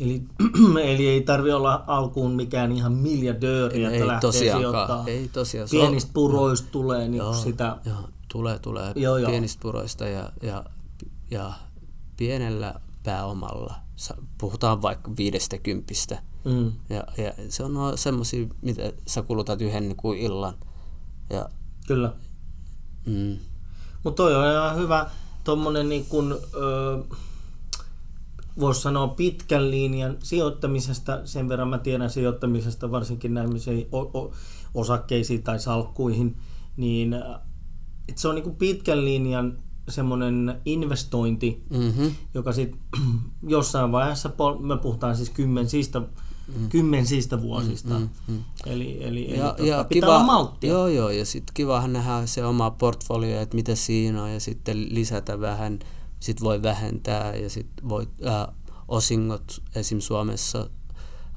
Eli, 0.00 0.22
eli 0.92 1.08
ei 1.08 1.20
tarvi 1.20 1.52
olla 1.52 1.84
alkuun 1.86 2.32
mikään 2.32 2.72
ihan 2.72 2.92
miljardööri, 2.92 3.84
että 3.84 3.96
ei 3.96 4.06
lähtee 4.06 4.32
sijoittamaan. 4.32 5.08
Ei 5.08 5.28
tosiaan. 5.28 5.68
Pienistä 5.70 6.10
puroista 6.14 6.68
tulee 6.72 7.08
niin 7.08 7.16
joo, 7.16 7.32
sitä. 7.32 7.76
Joo, 7.84 8.08
tulee, 8.36 8.58
tulee 8.58 8.92
joo, 8.96 9.16
joo. 9.16 9.30
pienistä 9.30 9.62
puroista 9.62 10.08
ja, 10.08 10.30
ja, 10.42 10.64
ja 11.30 11.52
pienellä 12.16 12.74
pääomalla. 13.02 13.74
Puhutaan 14.38 14.82
vaikka 14.82 15.10
viidestä 15.16 15.58
kympistä. 15.58 16.22
Mm. 16.44 16.72
Ja, 16.90 17.04
ja 17.16 17.32
se 17.48 17.64
on 17.64 17.98
semmoisia, 17.98 18.46
mitä 18.62 18.92
sä 19.06 19.22
kulutat 19.22 19.60
yhden 19.60 19.82
niin 19.82 19.96
kuin 19.96 20.18
illan. 20.18 20.54
Ja, 21.30 21.48
Kyllä. 21.86 22.12
Mm. 23.06 23.38
Mutta 24.04 24.22
toi 24.22 24.34
on 24.34 24.52
ihan 24.52 24.76
hyvä 24.76 25.10
tuommoinen 25.44 25.88
niin 25.88 26.04
kuin, 26.04 26.34
voisi 28.60 28.80
sanoa 28.80 29.08
pitkän 29.08 29.70
linjan 29.70 30.16
sijoittamisesta, 30.22 31.20
sen 31.24 31.48
verran 31.48 31.68
mä 31.68 31.78
tiedän 31.78 32.10
sijoittamisesta 32.10 32.90
varsinkin 32.90 33.34
näihin 33.34 33.88
osakkeisiin 34.74 35.42
tai 35.42 35.60
salkkuihin, 35.60 36.36
niin 36.76 37.14
että 38.08 38.20
se 38.20 38.28
on 38.28 38.34
niin 38.34 38.54
pitkän 38.54 39.04
linjan 39.04 39.58
semmoinen 39.88 40.60
investointi, 40.64 41.64
mm-hmm. 41.70 42.14
joka 42.34 42.52
sitten 42.52 42.80
jossain 43.42 43.92
vaiheessa, 43.92 44.30
me 44.60 44.76
puhutaan 44.76 45.16
siis 45.16 45.30
kymmensistä, 45.30 46.00
mm. 46.00 46.68
kymmensistä 46.68 47.42
vuosista, 47.42 47.94
mm, 47.94 48.08
mm, 48.28 48.34
mm. 48.34 48.44
eli, 48.66 49.04
eli, 49.04 49.38
ja, 49.38 49.54
eli 49.58 49.68
ja 49.68 49.84
pitää 49.84 50.06
kiva, 50.06 50.16
olla 50.16 50.26
malttia. 50.26 50.72
Joo, 50.72 50.88
joo, 50.88 51.10
ja 51.10 51.24
sitten 51.24 51.54
kivahan 51.54 51.92
nähdä 51.92 52.26
se 52.26 52.44
oma 52.44 52.70
portfolio, 52.70 53.40
että 53.40 53.54
mitä 53.54 53.74
siinä 53.74 54.22
on, 54.22 54.30
ja 54.30 54.40
sitten 54.40 54.94
lisätä 54.94 55.40
vähän 55.40 55.78
sit 56.20 56.40
voi 56.40 56.62
vähentää 56.62 57.36
ja 57.36 57.50
sitten 57.50 57.88
voi 57.88 58.08
äh, 58.26 58.46
osingot, 58.88 59.62
esim. 59.74 60.00
Suomessa 60.00 60.70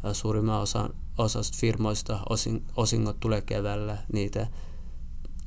äh, 0.06 0.14
suurimman 0.14 0.62
osan 0.62 0.90
osasta 1.18 1.58
firmoista 1.62 2.20
osin, 2.30 2.66
osingot 2.76 3.20
tulee 3.20 3.42
keväällä 3.42 3.98
niitä 4.14 4.48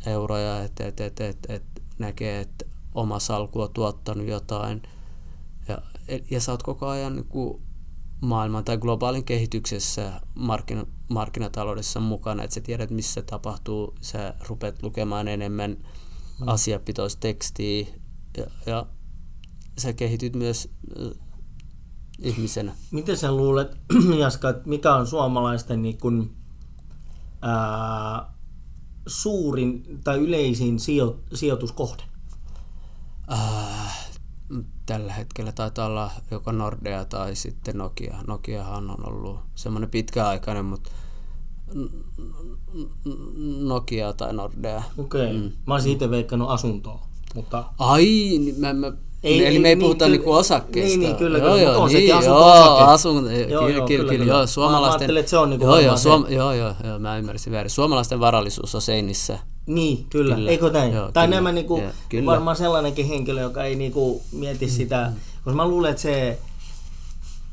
euroja, 0.06 0.64
että 0.64 0.86
et, 0.86 1.00
et, 1.00 1.20
et, 1.20 1.46
et 1.48 1.62
näkee, 1.98 2.40
että 2.40 2.64
oma 2.94 3.18
salku 3.18 3.60
on 3.60 3.72
tuottanut 3.72 4.26
jotain. 4.26 4.82
Ja, 5.68 5.78
ja 6.30 6.40
sä 6.40 6.52
oot 6.52 6.62
koko 6.62 6.86
ajan 6.86 7.16
niin 7.16 7.28
kuin 7.28 7.62
maailman 8.20 8.64
tai 8.64 8.78
globaalin 8.78 9.24
kehityksessä 9.24 10.20
markkina, 10.34 10.86
markkinataloudessa 11.08 12.00
mukana, 12.00 12.42
että 12.42 12.54
sä 12.54 12.60
tiedät, 12.60 12.90
missä 12.90 13.22
tapahtuu, 13.22 13.94
sä 14.00 14.34
rupeat 14.48 14.82
lukemaan 14.82 15.28
enemmän 15.28 15.70
mm. 15.70 16.48
asiapitoista 16.48 17.20
tekstiä 17.20 17.86
ja, 18.36 18.46
ja 18.66 18.86
sä 19.78 19.92
kehityt 19.92 20.36
myös 20.36 20.70
ihmisenä. 22.18 22.72
Miten 22.90 23.16
sä 23.16 23.32
luulet, 23.32 23.76
Jaska, 24.20 24.48
että 24.48 24.68
mikä 24.68 24.94
on 24.94 25.06
suomalaisten 25.06 25.82
niin 25.82 25.98
kun, 25.98 26.36
ää, 27.42 28.32
suurin 29.06 30.00
tai 30.04 30.18
yleisin 30.18 30.80
sijo, 30.80 31.18
sijoituskohde? 31.34 32.02
Äh, 33.32 34.10
tällä 34.86 35.12
hetkellä 35.12 35.52
taitaa 35.52 35.86
olla 35.86 36.10
joko 36.30 36.52
Nordea 36.52 37.04
tai 37.04 37.36
sitten 37.36 37.78
Nokia. 37.78 38.16
Nokiahan 38.26 38.90
on 38.90 39.08
ollut 39.08 39.40
semmoinen 39.54 39.90
pitkäaikainen, 39.90 40.64
mutta 40.64 40.90
Nokia 43.58 44.12
tai 44.12 44.32
Nordea. 44.32 44.82
Okei. 44.98 45.26
Okay. 45.26 45.42
Mm. 45.42 45.52
Mä 45.66 45.74
olisin 45.74 45.92
itse 45.92 46.10
veikannut 46.10 46.50
asuntoa. 46.50 47.06
Mutta... 47.34 47.64
Ai, 47.78 48.04
niin 48.04 48.54
mä, 48.60 48.72
mä 48.72 48.92
ei, 49.22 49.46
Eli 49.46 49.58
me 49.58 49.68
ei 49.68 49.74
niin, 49.74 49.84
puhuta 49.84 50.04
niin, 50.04 50.12
niinku 50.12 50.32
osakkeista. 50.32 50.98
Niin, 50.98 51.00
niin 51.00 51.16
kyllä, 51.16 51.38
joo, 51.38 51.56
joo, 51.56 51.82
on 51.82 51.88
niin, 51.88 51.98
sekin 51.98 52.14
asunto 52.14 52.38
joo, 52.38 52.76
asun, 52.76 53.14
joo, 53.14 53.62
kyllä, 53.62 53.76
joo, 53.76 53.86
kyllä, 53.86 54.12
kyllä, 54.12 54.24
joo, 54.24 54.46
suomalaisten, 54.46 55.14
mä 55.14 55.20
että 55.20 55.30
se 55.30 55.38
on 55.38 55.50
niinku 55.50 55.66
joo, 55.66 55.78
joo, 55.78 55.96
suom, 55.96 56.24
joo, 56.28 56.52
joo, 56.52 56.74
joo, 56.84 56.98
mä 56.98 57.18
ymmärsin 57.18 57.52
väärin. 57.52 57.70
Suomalaisten 57.70 58.20
varallisuus 58.20 58.74
on 58.74 58.82
seinissä, 58.82 59.38
Niin, 59.66 60.06
kyllä. 60.10 60.34
Kyllä. 60.34 60.50
Eikö 60.50 60.70
näin? 60.70 60.92
Joo, 60.92 61.12
tai 61.12 61.26
kyllä. 61.26 61.36
nämä 61.36 61.52
niinku, 61.52 61.78
Joo, 61.78 61.90
kyllä. 62.08 62.26
varmaan 62.26 62.56
sellainenkin 62.56 63.06
henkilö, 63.06 63.40
joka 63.40 63.64
ei 63.64 63.74
niinku 63.74 64.22
mieti 64.32 64.68
sitä, 64.68 65.12
koska 65.44 65.56
mä 65.56 65.68
luulen, 65.68 65.90
että 65.90 66.02
se, 66.02 66.38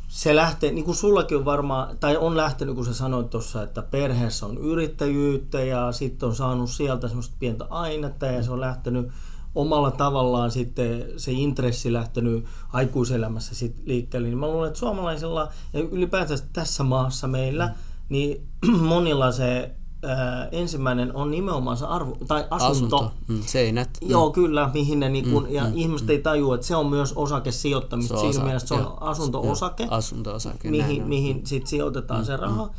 se 0.08 0.36
lähtee, 0.36 0.72
niin 0.72 0.86
kuin 0.86 0.96
sullakin 0.96 1.38
on 1.38 1.46
varmaan, 1.46 1.98
tai 1.98 2.18
on 2.18 2.38
lähtenyt, 2.38 2.76
kun 2.76 2.86
sä 2.86 2.94
sanoit 2.94 3.30
tuossa, 3.30 3.64
että 3.64 3.82
perheessä 3.82 4.46
on 4.46 4.58
yrittäjyyttä 4.58 5.62
ja 5.62 5.92
sitten 5.92 6.30
on 6.30 6.36
saanut 6.36 6.70
sieltä 6.70 7.08
semmoista 7.08 7.36
pientä 7.40 7.66
ainetta 7.70 8.26
ja 8.26 8.44
se 8.44 8.52
on 8.52 8.62
lähtenyt 8.62 9.08
omalla 9.56 9.91
tavallaan 9.91 10.51
sitten 10.51 11.06
se 11.18 11.32
intressi 11.32 11.94
lähtenyt 11.94 12.46
aikuiselämässä 12.74 13.56
sit 13.56 13.75
liikkeelle, 13.86 14.27
niin 14.27 14.38
mä 14.38 14.48
luulen, 14.48 14.68
että 14.68 14.79
suomalaisilla 14.79 15.48
ja 15.74 15.79
ylipäätään 15.79 16.39
tässä 16.53 16.84
maassa 16.84 17.27
meillä, 17.27 17.74
niin 18.10 18.48
monilla 18.89 19.32
se 19.32 19.72
ää, 20.03 20.48
ensimmäinen 20.51 21.15
on 21.15 21.32
nimenomaan 21.32 21.77
se 21.77 21.86
arvo, 21.86 22.18
tai 22.27 22.46
asunto. 22.50 22.98
Asunto, 22.98 23.13
mm, 23.27 23.41
seinät. 23.46 23.89
mm. 24.03 24.10
Joo, 24.10 24.32
kyllä, 24.32 24.70
mihin 24.74 25.00
ne 25.00 25.10
niinku, 25.10 25.46
ja 25.50 25.63
ihmiset 25.74 26.10
ei 26.10 26.20
tajua, 26.22 26.56
että 26.56 26.68
se 26.68 26.75
on 26.75 26.88
myös 26.88 27.13
osakesijoittamista. 27.13 28.18
Siinä 28.18 28.29
osa- 28.29 28.44
mielessä 28.44 28.68
se 28.68 28.74
on 28.74 28.98
asunto-osake, 29.01 29.88
asunto-osake, 29.89 30.72
mihin, 30.72 31.08
mihin 31.08 31.41
sit 31.46 31.68
sijoitetaan 31.68 32.25
se 32.25 32.38
raha. 32.38 32.70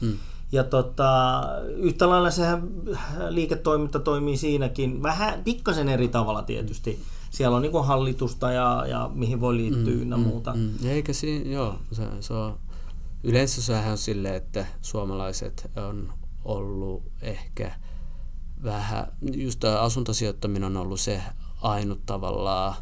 Ja 0.53 0.65
tota, 0.65 1.43
yhtä 1.77 2.09
lailla 2.09 2.31
sehän 2.31 2.69
liiketoiminta 3.29 3.99
toimii 3.99 4.37
siinäkin, 4.37 5.03
vähän 5.03 5.45
pikkasen 5.45 5.89
eri 5.89 6.09
tavalla 6.09 6.43
tietysti. 6.43 7.03
Siellä 7.31 7.57
on 7.57 7.63
niinku 7.63 7.83
hallitusta 7.83 8.53
ja, 8.53 8.85
ja 8.89 9.11
mihin 9.15 9.41
voi 9.41 9.57
liittyä 9.57 9.93
ynnä 9.93 10.17
muuta. 10.17 10.53
Mm, 10.55 10.71
eikä 10.85 11.13
siinä, 11.13 11.51
joo, 11.51 11.75
se, 11.93 12.03
se 12.21 12.35
on, 12.35 12.59
yleensä 13.25 13.63
sehän 13.63 13.91
on 13.91 13.99
silleen, 13.99 14.35
että 14.35 14.67
suomalaiset 14.83 15.71
on 15.77 16.13
ollut 16.45 17.03
ehkä 17.23 17.73
vähän, 18.63 19.13
just 19.33 19.61
tämä 19.61 19.81
asuntosijoittaminen 19.81 20.67
on 20.67 20.77
ollut 20.77 21.01
se 21.01 21.23
ainut 21.63 22.07
tavallaan 22.07 22.75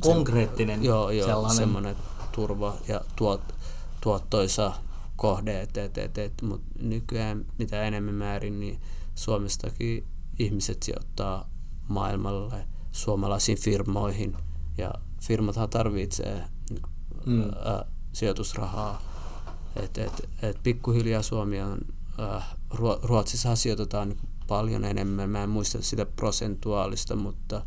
Konkreettinen 0.00 0.84
joo, 0.84 1.10
joo, 1.10 1.26
sellainen. 1.26 1.56
semmoinen 1.56 1.96
turva 2.32 2.74
ja 2.88 3.00
tuot, 3.16 3.54
tuottoisa 4.00 4.72
kohde, 5.18 5.60
et, 5.60 5.76
et, 5.76 5.98
et, 5.98 6.18
et, 6.18 6.42
mutta 6.42 6.66
nykyään 6.82 7.44
mitä 7.58 7.82
enemmän 7.82 8.14
määrin, 8.14 8.60
niin 8.60 8.80
Suomestakin 9.14 10.06
ihmiset 10.38 10.82
sijoittaa 10.82 11.50
maailmalle 11.88 12.66
suomalaisiin 12.92 13.58
firmoihin 13.58 14.36
ja 14.78 14.90
firmathan 15.22 15.70
tarvitsee 15.70 16.44
mm. 17.26 17.42
ä, 17.42 17.84
sijoitusrahaa. 18.12 19.02
Et, 19.76 19.98
et, 19.98 20.28
et 20.42 20.62
pikkuhiljaa 20.62 21.22
Suomi 21.22 21.60
on, 21.60 21.78
Ruo- 22.74 23.00
Ruotsissa 23.02 23.56
sijoitetaan 23.56 24.08
niin 24.08 24.20
paljon 24.46 24.84
enemmän, 24.84 25.30
mä 25.30 25.42
en 25.42 25.50
muista 25.50 25.82
sitä 25.82 26.06
prosentuaalista, 26.06 27.16
mutta 27.16 27.66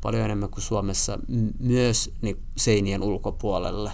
paljon 0.00 0.24
enemmän 0.24 0.50
kuin 0.50 0.62
Suomessa 0.62 1.18
myös 1.58 2.12
niin 2.22 2.42
seinien 2.56 3.02
ulkopuolelle 3.02 3.92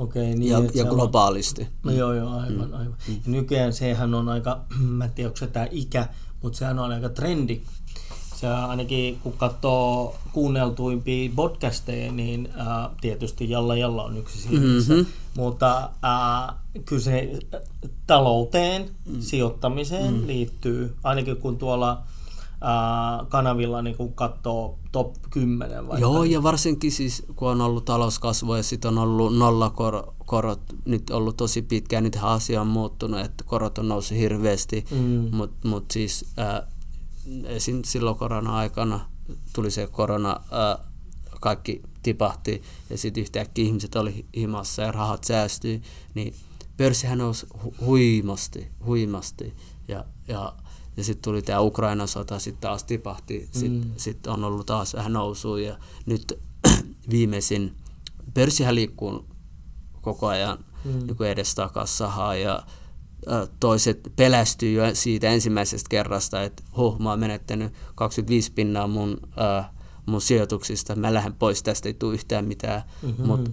Okei, 0.00 0.34
niin, 0.34 0.50
ja, 0.50 0.58
ja 0.74 0.84
globaalisti. 0.84 1.68
No 1.84 1.92
joo, 1.92 2.12
joo, 2.12 2.30
aivan, 2.30 2.74
aivan. 2.74 2.96
Ja 3.08 3.14
nykyään 3.26 3.72
sehän 3.72 4.14
on 4.14 4.28
aika, 4.28 4.60
mä 4.98 5.04
en 5.04 5.10
tiedä, 5.10 5.28
onko 5.28 5.36
se 5.36 5.46
tämä 5.46 5.66
ikä, 5.70 6.08
mutta 6.42 6.58
sehän 6.58 6.78
on 6.78 6.92
aika 6.92 7.08
trendi. 7.08 7.60
Se 8.36 8.48
ainakin 8.48 9.18
kun 9.20 9.32
katsoo 9.32 10.16
kuunneltuimpia 10.32 11.30
podcasteja, 11.36 12.12
niin 12.12 12.48
ää, 12.56 12.90
tietysti 13.00 13.50
Jalla 13.50 13.76
Jalla 13.76 14.04
on 14.04 14.16
yksi 14.16 14.38
siinä. 14.38 14.66
Mm-hmm. 14.66 15.06
Mutta 15.36 15.90
ää, 16.02 16.60
kyllä 16.84 17.02
se 17.02 17.38
talouteen, 18.06 18.90
mm. 19.06 19.20
sijoittamiseen 19.20 20.14
mm. 20.14 20.26
liittyy, 20.26 20.94
ainakin 21.02 21.36
kun 21.36 21.58
tuolla 21.58 22.02
kanavilla 23.28 23.82
niin 23.82 23.96
kun 23.96 24.14
katsoo 24.14 24.78
top 24.92 25.14
10 25.30 25.88
vaikka. 25.88 25.98
Joo, 25.98 26.24
ja 26.24 26.42
varsinkin 26.42 26.92
siis, 26.92 27.26
kun 27.36 27.50
on 27.50 27.60
ollut 27.60 27.84
talouskasvua 27.84 28.56
ja 28.56 28.62
sitten 28.62 28.88
on 28.88 28.98
ollut 28.98 29.36
nollakorot, 29.36 30.62
nyt 30.84 31.10
ollut 31.10 31.36
tosi 31.36 31.62
pitkään, 31.62 32.04
nyt 32.04 32.18
asia 32.22 32.60
on 32.60 32.66
muuttunut, 32.66 33.20
että 33.20 33.44
korot 33.44 33.78
on 33.78 33.88
noussut 33.88 34.18
hirveästi, 34.18 34.84
mm. 34.90 35.36
mutta 35.36 35.68
mut 35.68 35.90
siis 35.90 36.26
äh, 36.38 36.62
esim. 37.44 37.82
silloin 37.84 38.16
korona-aikana 38.16 39.00
tuli 39.52 39.70
se 39.70 39.86
korona, 39.86 40.40
äh, 40.52 40.86
kaikki 41.40 41.82
tipahti 42.02 42.62
ja 42.90 42.98
sitten 42.98 43.20
yhtäkkiä 43.20 43.64
ihmiset 43.64 43.96
oli 43.96 44.26
himassa 44.36 44.82
ja 44.82 44.92
rahat 44.92 45.24
säästyi, 45.24 45.82
niin 46.14 46.34
pörssihän 46.76 47.18
nousi 47.18 47.46
hu- 47.64 47.84
huimasti, 47.84 48.68
huimasti 48.86 49.54
ja, 49.88 50.04
ja 50.28 50.52
ja 51.00 51.04
sitten 51.04 51.22
tuli 51.22 51.42
tämä 51.42 51.60
Ukrainan 51.60 52.08
sota, 52.08 52.38
sitten 52.38 52.60
taas 52.60 52.84
tipahti, 52.84 53.48
sitten 53.52 53.88
mm. 53.88 53.92
sit 53.96 54.26
on 54.26 54.44
ollut 54.44 54.66
taas 54.66 54.94
vähän 54.94 55.12
nousua 55.12 55.60
ja 55.60 55.78
nyt 56.06 56.38
viimeisin, 57.10 57.74
pörssihän 58.34 58.74
liikkuu 58.74 59.26
koko 60.00 60.26
ajan 60.26 60.64
mm. 60.84 60.92
niin 60.92 61.30
edestakas 61.30 61.98
sahaa 61.98 62.34
ja 62.34 62.62
toiset 63.60 64.12
pelästyy 64.16 64.72
jo 64.72 64.94
siitä 64.94 65.28
ensimmäisestä 65.28 65.88
kerrasta, 65.88 66.42
että 66.42 66.62
huh, 66.76 66.98
mä 66.98 67.10
oon 67.10 67.20
menettänyt 67.20 67.72
25 67.94 68.52
pinnaa 68.52 68.86
mun, 68.86 69.18
ä, 69.38 69.64
mun 70.06 70.20
sijoituksista, 70.20 70.96
mä 70.96 71.14
lähden 71.14 71.34
pois, 71.34 71.62
tästä 71.62 71.88
ei 71.88 71.94
tule 71.94 72.14
yhtään 72.14 72.44
mitään, 72.44 72.82
mm-hmm. 73.02 73.26
mutta 73.26 73.50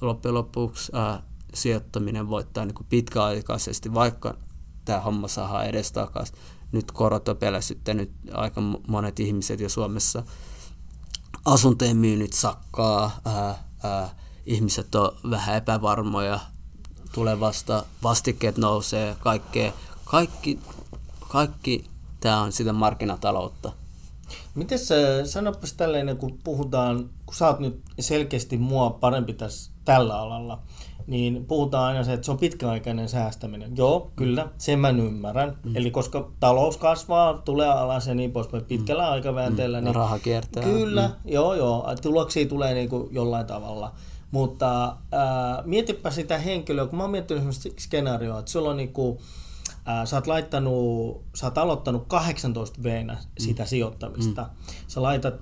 loppujen 0.00 0.34
lopuksi 0.34 0.92
ä, 0.96 1.22
sijoittaminen 1.54 2.28
voittaa 2.30 2.64
niin 2.64 2.74
kuin 2.74 2.86
pitkäaikaisesti, 2.90 3.94
vaikka 3.94 4.34
tämä 4.88 5.00
homma 5.00 5.28
saadaan 5.28 5.66
edestakas. 5.66 6.32
Nyt 6.72 6.92
korot 6.92 7.28
on 7.28 7.36
pelästyttänyt 7.36 8.10
aika 8.32 8.60
monet 8.88 9.20
ihmiset 9.20 9.60
jo 9.60 9.68
Suomessa. 9.68 10.22
Asuntojen 11.44 11.96
myynnit 11.96 12.32
sakkaa, 12.32 13.20
ää, 13.24 13.64
ää, 13.82 14.10
ihmiset 14.46 14.94
on 14.94 15.16
vähän 15.30 15.56
epävarmoja 15.56 16.40
tulevasta, 17.12 17.84
vastikkeet 18.02 18.56
nousee, 18.56 19.16
kaikkea. 19.20 19.72
Kaikki, 20.04 20.58
kaikki 21.28 21.84
tämä 22.20 22.40
on 22.42 22.52
sitä 22.52 22.72
markkinataloutta. 22.72 23.72
Miten 24.54 24.78
sä, 24.78 24.94
sanopas 25.24 25.72
tälleen, 25.72 26.16
kun 26.16 26.38
puhutaan, 26.44 27.10
kun 27.26 27.34
sä 27.34 27.46
oot 27.46 27.58
nyt 27.58 27.82
selkeästi 28.00 28.56
mua 28.56 28.90
parempi 28.90 29.32
tässä, 29.32 29.70
tällä 29.84 30.20
alalla, 30.20 30.62
niin 31.08 31.44
puhutaan 31.46 31.84
aina 31.84 32.04
se, 32.04 32.12
että 32.12 32.24
se 32.24 32.30
on 32.30 32.38
pitkäaikainen 32.38 33.08
säästäminen. 33.08 33.76
Joo, 33.76 34.10
kyllä, 34.16 34.48
sen 34.58 34.78
mä 34.78 34.88
ymmärrän. 34.88 35.58
Mm. 35.64 35.76
Eli 35.76 35.90
koska 35.90 36.30
talous 36.40 36.76
kasvaa, 36.76 37.34
tulee 37.34 37.68
alas 37.68 38.06
ja 38.06 38.14
niin 38.14 38.32
poispäin 38.32 38.64
pitkällä 38.64 39.02
mm. 39.02 39.12
aikaväänteellä. 39.12 39.80
Mm. 39.80 39.84
Niin 39.84 39.94
Raha 39.94 40.18
kiertää. 40.18 40.62
Kyllä, 40.62 41.08
mm. 41.08 41.30
joo 41.32 41.54
joo, 41.54 41.94
tuloksia 42.02 42.48
tulee 42.48 42.74
niin 42.74 42.88
kuin 42.88 43.08
jollain 43.10 43.46
tavalla. 43.46 43.92
Mutta 44.30 44.96
ää, 45.12 45.62
mietipä 45.64 46.10
sitä 46.10 46.38
henkilöä, 46.38 46.86
kun 46.86 46.96
mä 46.96 47.02
oon 47.02 47.10
miettinyt 47.10 47.42
sellaista 47.42 47.68
skenaarioa, 47.78 48.38
että 48.38 48.50
sulla 48.50 48.70
on 48.70 48.76
niin 48.76 48.92
kuin, 48.92 49.18
ää, 49.84 50.06
sä 50.06 50.16
oot 50.16 50.26
laittanut, 50.26 51.22
sä 51.34 51.46
oot 51.46 51.58
aloittanut 51.58 52.04
18 52.08 52.82
v 52.82 53.06
sitä 53.38 53.62
mm. 53.62 53.66
sijoittamista. 53.66 54.42
Mm. 54.42 54.74
Sä 54.88 55.02
laitat 55.02 55.34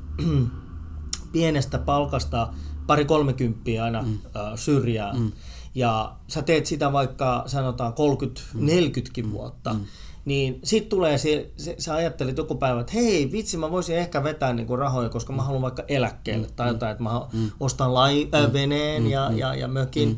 pienestä 1.32 1.78
palkasta 1.78 2.48
pari 2.86 3.04
kolmekymppiä 3.04 3.84
aina 3.84 4.02
mm. 4.02 4.18
ää, 4.34 4.56
syrjään. 4.56 5.20
Mm. 5.20 5.32
Ja 5.76 6.16
sä 6.28 6.42
teet 6.42 6.66
sitä 6.66 6.92
vaikka 6.92 7.44
sanotaan 7.46 7.92
30-40kin 7.92 9.24
mm. 9.24 9.30
vuotta. 9.30 9.72
Mm. 9.72 9.84
Niin 10.24 10.60
sit 10.64 10.88
tulee 10.88 11.18
se, 11.18 11.50
se, 11.56 11.74
sä 11.78 11.94
ajattelet 11.94 12.36
joku 12.36 12.54
päivä, 12.54 12.80
että 12.80 12.92
hei 12.92 13.32
vitsi 13.32 13.56
mä 13.56 13.70
voisin 13.70 13.96
ehkä 13.96 14.24
vetää 14.24 14.52
niinku 14.52 14.76
rahoja, 14.76 15.08
koska 15.08 15.32
mä 15.32 15.42
haluan 15.42 15.62
vaikka 15.62 15.84
eläkkeelle 15.88 16.46
mm. 16.46 16.52
tai 16.56 16.68
jotain, 16.68 16.92
että 16.92 17.04
mä 17.04 17.20
mm. 17.32 17.50
ostan 17.60 17.94
lai, 17.94 18.28
äh, 18.34 18.52
veneen 18.52 19.02
mm. 19.02 19.08
ja, 19.10 19.32
ja, 19.32 19.54
ja 19.54 19.68
mökin. 19.68 20.08
Mm. 20.08 20.16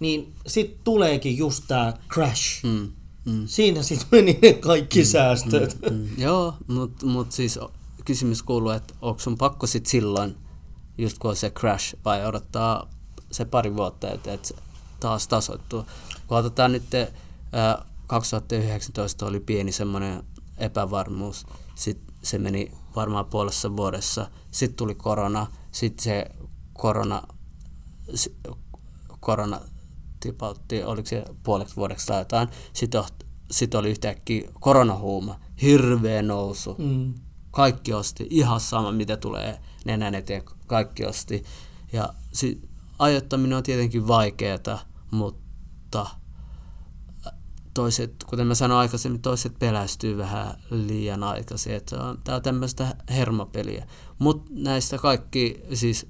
Niin 0.00 0.32
sit 0.46 0.84
tuleekin 0.84 1.38
just 1.38 1.64
tää 1.68 1.98
crash. 2.08 2.64
Mm. 2.64 2.92
Mm. 3.24 3.42
Siinä 3.46 3.82
sitten 3.82 4.08
meni 4.10 4.38
ne 4.42 4.52
kaikki 4.52 5.00
mm. 5.00 5.06
säästöt. 5.06 5.78
Mm. 5.90 5.96
Mm. 5.96 6.08
Joo, 6.18 6.54
mutta 6.66 7.06
mut 7.06 7.32
siis 7.32 7.58
kysymys 8.04 8.42
kuuluu, 8.42 8.70
että 8.70 8.94
onko 9.02 9.20
sun 9.20 9.38
pakko 9.38 9.66
sit 9.66 9.86
silloin, 9.86 10.36
just 10.98 11.18
kun 11.18 11.30
on 11.30 11.36
se 11.36 11.50
crash, 11.50 11.96
vai 12.04 12.26
odottaa 12.26 12.90
se 13.30 13.44
pari 13.44 13.76
vuotta, 13.76 14.10
että, 14.10 14.38
se 14.42 14.54
taas 15.04 15.28
tasoittuu. 15.28 15.84
Kun 16.26 16.38
otetaan 16.38 16.72
nyt, 16.72 16.82
ää, 17.52 17.84
2019 18.06 19.26
oli 19.26 19.40
pieni 19.40 19.72
semmoinen 19.72 20.24
epävarmuus, 20.58 21.46
sitten 21.74 22.14
se 22.22 22.38
meni 22.38 22.72
varmaan 22.96 23.26
puolessa 23.26 23.76
vuodessa, 23.76 24.30
sitten 24.50 24.76
tuli 24.76 24.94
korona, 24.94 25.46
sitten 25.72 26.04
se 26.04 26.26
korona, 26.72 27.22
korona 29.20 29.60
tipautti, 30.20 30.84
oliko 30.84 31.08
se 31.08 31.24
puoleksi 31.42 31.76
vuodeksi 31.76 32.06
tai 32.06 32.20
jotain, 32.20 32.48
sitten 32.72 33.04
sit 33.50 33.74
oli 33.74 33.90
yhtäkkiä 33.90 34.50
koronahuuma, 34.60 35.40
hirveä 35.62 36.22
nousu, 36.22 36.74
mm. 36.78 37.14
kaikki 37.50 37.92
osti, 37.92 38.26
ihan 38.30 38.60
sama 38.60 38.92
mitä 38.92 39.16
tulee 39.16 39.60
nenän 39.84 40.14
eteen, 40.14 40.42
kaikki 40.66 41.04
osti. 41.06 41.44
Ja 41.92 42.14
sit, 42.32 42.68
ajoittaminen 42.98 43.56
on 43.56 43.62
tietenkin 43.62 44.08
vaikeaa, 44.08 44.93
mutta 45.10 46.06
toiset, 47.74 48.24
kuten 48.26 48.46
mä 48.46 48.54
sanoin 48.54 48.80
aikaisemmin, 48.80 49.22
toiset 49.22 49.58
pelästyy 49.58 50.18
vähän 50.18 50.54
liian 50.70 51.22
aikaisin. 51.22 51.74
Että 51.74 52.04
on, 52.04 52.18
tää 52.24 52.36
on 52.36 52.42
tämmöistä 52.42 52.96
hermopeliä. 53.10 53.86
Mutta 54.18 54.50
näistä 54.54 54.98
kaikki, 54.98 55.62
siis 55.74 56.06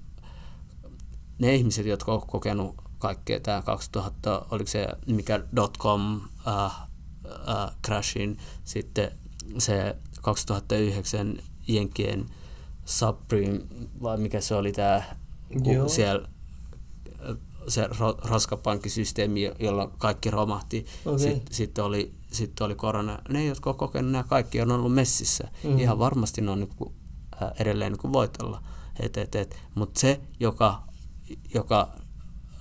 ne 1.39 1.55
ihmiset, 1.55 1.87
jotka 1.87 2.15
on 2.15 2.27
kokenut 2.27 2.75
kaikkea 2.99 3.41
tämä 3.41 3.63
2000, 3.63 4.47
oliko 4.51 4.71
se 4.71 4.89
mikä 5.07 5.41
dotcom 5.57 6.21
äh, 6.49 6.65
äh, 6.65 7.77
crashin, 7.87 8.39
sitten 8.65 9.11
se 9.59 9.97
2009 10.23 11.39
Jenkien 11.69 12.27
subprime, 12.85 13.61
vai 14.03 14.19
mikä 14.19 14.41
se 14.41 14.55
oli 14.55 14.73
tämä, 14.73 15.03
siellä 15.87 16.29
se 17.69 17.89
roskapankkisysteemi, 18.25 19.53
jolla 19.59 19.91
kaikki 19.99 20.31
romahti. 20.31 20.87
Okay. 21.07 21.19
Sitten, 21.19 21.55
sitten, 21.55 21.85
oli, 21.85 22.15
sitten 22.33 22.65
oli 22.65 22.75
korona. 22.75 23.19
Ne, 23.29 23.45
jotka 23.45 23.71
on 23.71 23.77
kokenut 23.77 24.13
nämä 24.13 24.25
kaikki, 24.25 24.61
on 24.61 24.73
ollut 24.73 24.95
messissä. 24.95 25.49
Mm-hmm. 25.65 25.79
Ihan 25.79 25.99
varmasti 25.99 26.41
ne 26.41 26.51
on 26.51 26.61
niin 26.61 26.77
kuin, 26.77 26.95
äh, 27.43 27.51
edelleen 27.59 27.93
niin 27.93 28.01
kuin 28.01 28.13
voitolla. 28.13 28.63
Et, 29.01 29.17
et, 29.17 29.35
et. 29.35 29.57
Mutta 29.75 30.01
se, 30.01 30.21
joka, 30.41 30.83
joka 31.55 31.95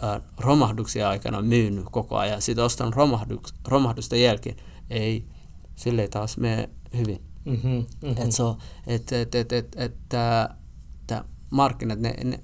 äh, 0.03 0.21
romahduksia 0.37 1.09
aikana 1.09 1.41
myynyt 1.41 1.85
koko 1.91 2.17
ajan, 2.17 2.41
sitten 2.41 2.65
ostanut 2.65 2.95
romahduks, 2.95 3.53
romahdusta 3.67 4.15
jälkeen, 4.15 4.55
ei, 4.89 5.27
sille 5.75 6.01
ei 6.01 6.09
taas 6.09 6.37
mene 6.37 6.69
hyvin. 6.97 7.21
Mm-hmm, 7.45 7.85
mm-hmm. 8.01 8.23
Et 8.23 8.31
so, 8.31 8.57
et, 8.87 9.11
et, 9.11 9.35
et, 9.35 9.51
et, 9.51 9.75
et, 9.75 9.93
et, 10.13 11.23
markkinat, 11.53 11.99
ne, 11.99 12.15
ne, 12.23 12.39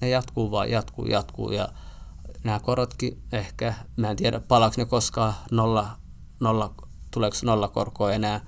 ne 0.00 0.08
jatkuu 0.08 0.50
vaan, 0.50 0.70
jatkuu, 0.70 1.06
jatkuu 1.06 1.50
ja 1.50 1.68
nämä 2.44 2.60
korotkin 2.60 3.22
ehkä, 3.32 3.74
mä 3.96 4.10
en 4.10 4.16
tiedä 4.16 4.40
palaako 4.40 4.74
ne 4.78 4.84
koskaan 4.84 5.34
nolla, 5.50 5.96
nolla 6.40 6.74
tuleeko 7.10 7.36
nolla 7.42 7.68
korkoa 7.68 8.12
enää, 8.12 8.40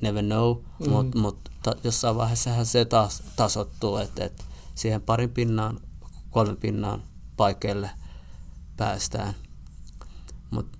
never 0.00 0.24
know, 0.24 0.56
mm. 0.56 0.90
mutta 0.90 1.18
mut, 1.18 1.50
ta, 1.62 1.74
jossain 1.84 2.16
vaiheessa 2.16 2.64
se 2.64 2.84
taas 2.84 3.22
tasottuu, 3.36 3.96
että 3.96 4.24
et 4.24 4.44
siihen 4.74 5.02
parin 5.02 5.30
pinnaan, 5.30 5.80
kolmen 6.30 6.56
pinnaan 6.56 7.02
paikeille 7.36 7.90
päästään. 8.76 9.34
Mutta 10.50 10.78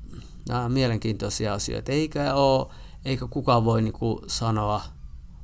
nämä 0.48 0.64
on 0.64 0.72
mielenkiintoisia 0.72 1.54
asioita. 1.54 1.92
Eikä, 1.92 2.34
ole, 2.34 2.66
eikä 3.04 3.26
kukaan 3.30 3.64
voi 3.64 3.82
niinku 3.82 4.22
sanoa 4.26 4.82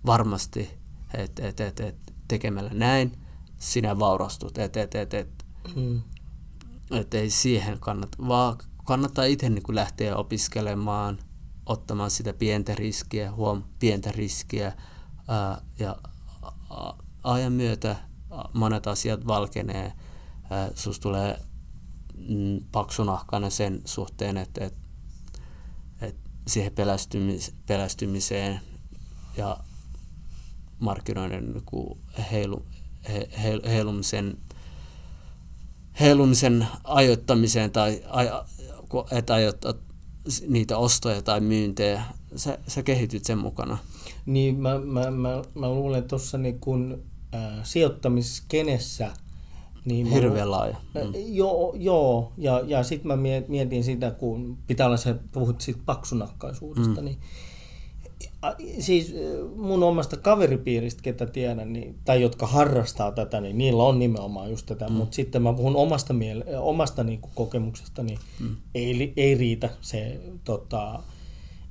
varmasti, 0.06 0.78
että 1.14 1.48
et, 1.48 1.60
et, 1.60 1.80
et, 1.80 1.96
tekemällä 2.28 2.70
näin 2.74 3.18
sinä 3.58 3.98
vaurastut. 3.98 4.58
Et, 4.58 4.76
et, 4.76 4.94
et, 4.94 5.14
et, 5.14 5.46
mm 5.76 6.02
että 6.96 7.18
ei 7.18 7.30
siihen 7.30 7.80
kannata, 7.80 8.18
vaan 8.28 8.58
kannattaa 8.84 9.24
itse 9.24 9.50
niin 9.50 9.62
kuin 9.62 9.76
lähteä 9.76 10.16
opiskelemaan, 10.16 11.18
ottamaan 11.66 12.10
sitä 12.10 12.32
pientä 12.32 12.74
riskiä, 12.74 13.32
huom, 13.32 13.62
pientä 13.78 14.12
riskiä 14.12 14.72
ää, 15.28 15.60
ja 15.78 15.96
ajan 17.22 17.52
myötä 17.52 17.96
monet 18.52 18.86
asiat 18.86 19.26
valkenee, 19.26 19.92
ää, 20.50 20.70
tulee 21.00 21.38
mm, 22.28 22.60
paksunahkana 22.72 23.50
sen 23.50 23.80
suhteen, 23.84 24.36
että, 24.36 24.64
että, 24.64 24.80
että 26.00 26.30
siihen 26.48 26.72
pelästymis, 26.72 27.54
pelästymiseen 27.66 28.60
ja 29.36 29.56
markkinoiden 30.78 31.52
niin 31.52 31.98
heilu, 32.30 32.66
he, 33.08 33.28
he, 33.42 33.60
heilumisen 33.66 34.38
heilumisen 36.00 36.66
ajoittamiseen 36.84 37.70
tai 37.70 38.02
että 39.10 39.34
ajoittaa 39.34 39.74
niitä 40.48 40.78
ostoja 40.78 41.22
tai 41.22 41.40
myyntejä. 41.40 42.02
Sä, 42.36 42.58
sä 42.66 42.82
kehityt 42.82 43.24
sen 43.24 43.38
mukana. 43.38 43.78
Niin, 44.26 44.60
mä, 44.60 44.78
mä, 44.78 45.10
mä, 45.10 45.42
mä 45.54 45.68
luulen, 45.68 45.98
että 45.98 46.08
tuossa 46.08 46.38
niin 46.38 46.60
kun, 46.60 47.02
äh, 47.34 47.60
sijoittamiskenessä 47.62 49.10
niin 49.84 50.06
Hirveän 50.06 50.50
laaja. 50.50 50.76
Mm. 50.94 51.12
Joo, 51.26 51.74
joo, 51.78 52.32
ja, 52.38 52.62
ja 52.66 52.82
sitten 52.82 53.08
mä 53.08 53.16
mietin 53.48 53.84
sitä, 53.84 54.10
kun 54.10 54.58
pitää 54.66 54.86
olla 54.86 54.96
se, 54.96 55.14
puhut 55.32 55.60
siitä 55.60 55.80
paksunakkaisuudesta, 55.86 57.00
mm. 57.00 57.04
niin 57.04 57.18
siis 58.78 59.14
mun 59.56 59.82
omasta 59.82 60.16
kaveripiiristä, 60.16 61.02
ketä 61.02 61.26
tiedän, 61.26 61.72
niin, 61.72 61.98
tai 62.04 62.22
jotka 62.22 62.46
harrastaa 62.46 63.12
tätä, 63.12 63.40
niin 63.40 63.58
niillä 63.58 63.82
on 63.82 63.98
nimenomaan 63.98 64.50
just 64.50 64.66
tätä, 64.66 64.88
mm. 64.88 64.92
mutta 64.92 65.14
sitten 65.14 65.42
mä 65.42 65.52
puhun 65.52 65.76
omasta, 65.76 66.14
miele- 66.14 66.58
omasta 66.58 67.04
niin 67.04 67.20
kuin 67.20 67.32
kokemuksesta, 67.34 68.02
niin 68.02 68.18
mm. 68.40 68.56
ei, 68.74 69.12
ei 69.16 69.34
riitä 69.34 69.70
se 69.80 70.20
tota, 70.44 71.02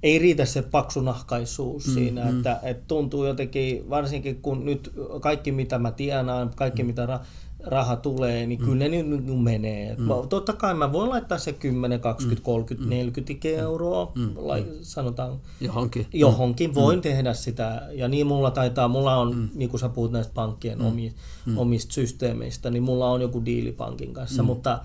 ei 0.03 0.19
riitä 0.19 0.45
se 0.45 0.61
paksunahkaisuus 0.61 1.87
mm, 1.87 1.93
siinä, 1.93 2.23
mm. 2.23 2.37
Että, 2.37 2.59
että 2.63 2.83
tuntuu 2.87 3.25
jotenkin, 3.25 3.89
varsinkin 3.89 4.41
kun 4.41 4.65
nyt 4.65 4.93
kaikki 5.21 5.51
mitä 5.51 5.79
mä 5.79 5.91
tienaan, 5.91 6.51
kaikki 6.55 6.83
mm. 6.83 6.87
mitä 6.87 7.05
ra- 7.05 7.25
raha 7.63 7.95
tulee, 7.95 8.45
niin 8.45 8.59
mm. 8.59 8.65
kyllä 8.65 8.87
ne 8.89 9.03
nyt 9.03 9.41
menee. 9.41 9.95
Mm. 9.95 10.07
Totta 10.29 10.53
kai 10.53 10.73
mä 10.73 10.91
voin 10.91 11.09
laittaa 11.09 11.37
se 11.37 11.53
10, 11.53 11.99
20, 11.99 12.41
mm. 12.41 12.45
30, 12.45 12.85
mm. 12.85 12.89
40 12.89 13.47
euroa, 13.47 14.11
mm. 14.15 14.29
lai, 14.35 14.61
mm. 14.61 14.67
sanotaan 14.81 15.39
johonkin. 15.61 16.07
Johonkin 16.13 16.69
mm. 16.69 16.75
voin 16.75 16.97
mm. 16.97 17.01
tehdä 17.01 17.33
sitä. 17.33 17.87
Ja 17.91 18.07
niin 18.07 18.27
mulla 18.27 18.51
taitaa, 18.51 18.87
mulla 18.87 19.15
on, 19.15 19.35
mm. 19.35 19.49
niin 19.53 19.69
kuin 19.69 19.79
sä 19.79 19.89
puhut 19.89 20.11
näistä 20.11 20.33
pankkien 20.33 20.79
mm. 20.79 20.85
Omi, 20.85 21.13
mm. 21.45 21.57
omista 21.57 21.93
systeemeistä, 21.93 22.69
niin 22.69 22.83
mulla 22.83 23.09
on 23.09 23.21
joku 23.21 23.45
diili 23.45 23.71
pankin 23.71 24.13
kanssa. 24.13 24.43
Mm. 24.43 24.47
Mutta 24.47 24.79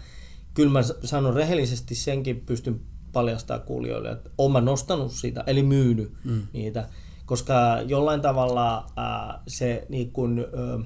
kyllä 0.55 0.73
mä 0.73 0.83
sanon 1.05 1.35
rehellisesti 1.35 1.95
senkin 1.95 2.41
pystyn 2.47 2.81
paljastaa 3.13 3.59
kuulijoille, 3.59 4.11
että 4.11 4.31
olen 4.39 4.65
nostanut 4.65 5.13
sitä, 5.13 5.45
eli 5.47 5.63
myynyt 5.63 6.13
mm. 6.25 6.43
niitä. 6.53 6.89
Koska 7.27 7.55
jollain 7.87 8.21
tavalla 8.21 8.87
ää, 8.97 9.43
se 9.47 9.87
niin 9.89 10.13
kun, 10.13 10.39
ö, 10.39 10.79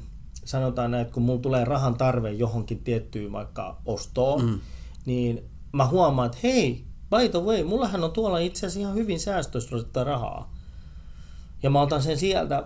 sanotaan 0.45 0.91
näin, 0.91 1.03
että 1.03 1.15
kun 1.15 1.23
mulla 1.23 1.41
tulee 1.41 1.65
rahan 1.65 1.95
tarve 1.95 2.33
johonkin 2.33 2.79
tiettyyn 2.79 3.33
vaikka 3.33 3.79
ostoon, 3.87 4.45
mm. 4.45 4.61
niin 5.07 5.43
mä 5.73 5.87
huomaan, 5.87 6.27
että 6.27 6.39
hei, 6.43 6.85
by 7.11 7.29
the 7.29 7.39
way, 7.39 7.65
mullahan 7.65 8.05
on 8.05 8.13
tuolla 8.13 8.39
itse 8.39 8.67
asiassa 8.67 8.81
ihan 8.81 8.95
hyvin 8.95 9.21
säästöistä 9.21 10.05
rahaa. 10.05 10.55
Ja 11.63 11.71
mä 11.71 11.81
otan 11.81 12.03
sen 12.03 12.19
sieltä 12.19 12.65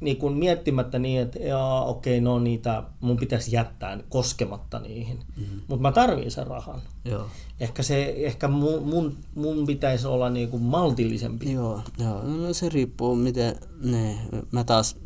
niin 0.00 0.16
kun 0.16 0.36
miettimättä 0.36 0.98
niin, 0.98 1.22
että 1.22 1.38
jaa, 1.38 1.84
okei, 1.84 2.20
no 2.20 2.38
niitä 2.38 2.82
mun 3.00 3.16
pitäisi 3.16 3.56
jättää 3.56 3.98
koskematta 4.08 4.78
niihin. 4.78 5.18
Mm-hmm. 5.36 5.60
Mutta 5.68 5.82
mä 5.82 5.92
tarviin 5.92 6.30
sen 6.30 6.46
rahan. 6.46 6.82
Joo. 7.04 7.26
Ehkä, 7.60 7.82
se, 7.82 8.14
ehkä 8.16 8.48
mun, 8.48 8.82
mun, 8.82 9.16
mun 9.34 9.66
pitäisi 9.66 10.06
olla 10.06 10.30
niin 10.30 10.48
kuin 10.48 10.62
maltillisempi. 10.62 11.52
Joo, 11.52 11.80
joo. 11.98 12.22
No, 12.22 12.52
se 12.52 12.68
riippuu, 12.68 13.16
miten 13.16 13.56
ne, 13.82 14.18
mä 14.50 14.64
taas 14.64 14.96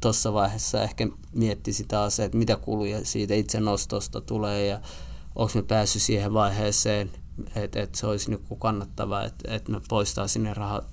tuossa 0.00 0.32
vaiheessa 0.32 0.82
ehkä 0.82 1.08
miettisin 1.38 1.88
taas, 1.88 2.20
että 2.20 2.38
mitä 2.38 2.56
kuluja 2.56 3.04
siitä 3.04 3.34
itse 3.34 3.60
nostosta 3.60 4.20
tulee 4.20 4.66
ja 4.66 4.80
onko 5.36 5.52
me 5.54 5.62
päässyt 5.62 6.02
siihen 6.02 6.32
vaiheeseen, 6.32 7.10
että, 7.54 7.82
että 7.82 7.98
se 7.98 8.06
olisi 8.06 8.30
niin 8.30 8.58
kannattavaa, 8.58 9.24
että, 9.24 9.54
että 9.54 9.72
me 9.72 9.80
poistaa 9.88 10.28
sinne 10.28 10.54
rahat 10.54 10.84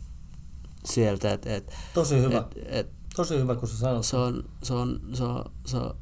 sieltä. 0.85 1.33
Että, 1.33 1.55
että, 1.55 1.73
Tosi 1.93 2.21
hyvä. 2.21 2.37
Että, 2.37 2.59
että, 2.65 2.93
Tosi 3.15 3.39
hyvä, 3.39 3.55
kun 3.55 3.69
sä 3.69 3.77
sanot. 3.77 4.05
Se 4.05 4.17
on, 4.17 4.43
se 4.63 4.73
on, 4.73 4.99
se 5.13 5.23
on, 5.23 5.45
se 5.65 5.77
on 5.77 5.95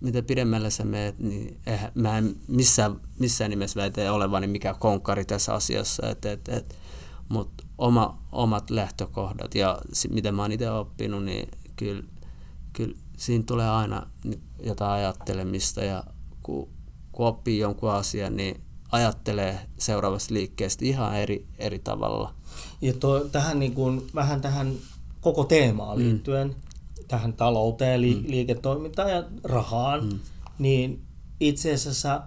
mitä 0.00 0.22
pidemmälle 0.22 0.70
sä 0.70 0.84
meet, 0.84 1.18
niin 1.18 1.60
eihän, 1.66 1.92
mä 1.94 2.18
en 2.18 2.36
missään, 2.48 3.00
missään 3.18 3.50
nimessä 3.50 3.80
väitä 3.80 4.12
olevani 4.12 4.46
mikä 4.46 4.74
konkkari 4.74 5.24
tässä 5.24 5.54
asiassa, 5.54 6.10
et, 6.10 6.24
et, 6.24 6.48
et, 6.48 6.76
mutta 7.28 7.64
oma, 7.78 8.22
omat 8.32 8.70
lähtökohdat 8.70 9.54
ja 9.54 9.78
mitä 10.10 10.32
mä 10.32 10.42
oon 10.42 10.52
itse 10.52 10.70
oppinut, 10.70 11.24
niin 11.24 11.48
kyllä, 11.76 12.02
kyllä 12.72 12.96
siinä 13.16 13.44
tulee 13.46 13.70
aina 13.70 14.06
jotain 14.62 14.92
ajattelemista 14.92 15.84
ja 15.84 16.04
kun, 16.42 16.68
kun 17.12 17.26
oppii 17.26 17.58
jonkun 17.58 17.90
asian, 17.90 18.36
niin 18.36 18.60
ajattelee 18.92 19.60
seuraavasta 19.78 20.34
liikkeestä 20.34 20.84
ihan 20.84 21.16
eri, 21.16 21.46
eri 21.58 21.78
tavalla. 21.78 22.34
Ja 22.80 22.92
to, 22.92 23.20
tähän 23.24 23.58
niin 23.58 23.74
kuin, 23.74 24.06
vähän 24.14 24.40
tähän 24.40 24.74
koko 25.20 25.44
teemaan 25.44 25.98
mm. 25.98 26.04
liittyen, 26.04 26.48
mm. 26.48 26.54
tähän 27.08 27.32
talouteen, 27.32 28.00
li, 28.00 28.14
mm. 28.14 28.30
liiketoimintaan 28.30 29.10
ja 29.10 29.24
rahaan, 29.44 30.04
mm. 30.04 30.18
niin 30.58 31.02
itse 31.40 31.74
asiassa 31.74 32.22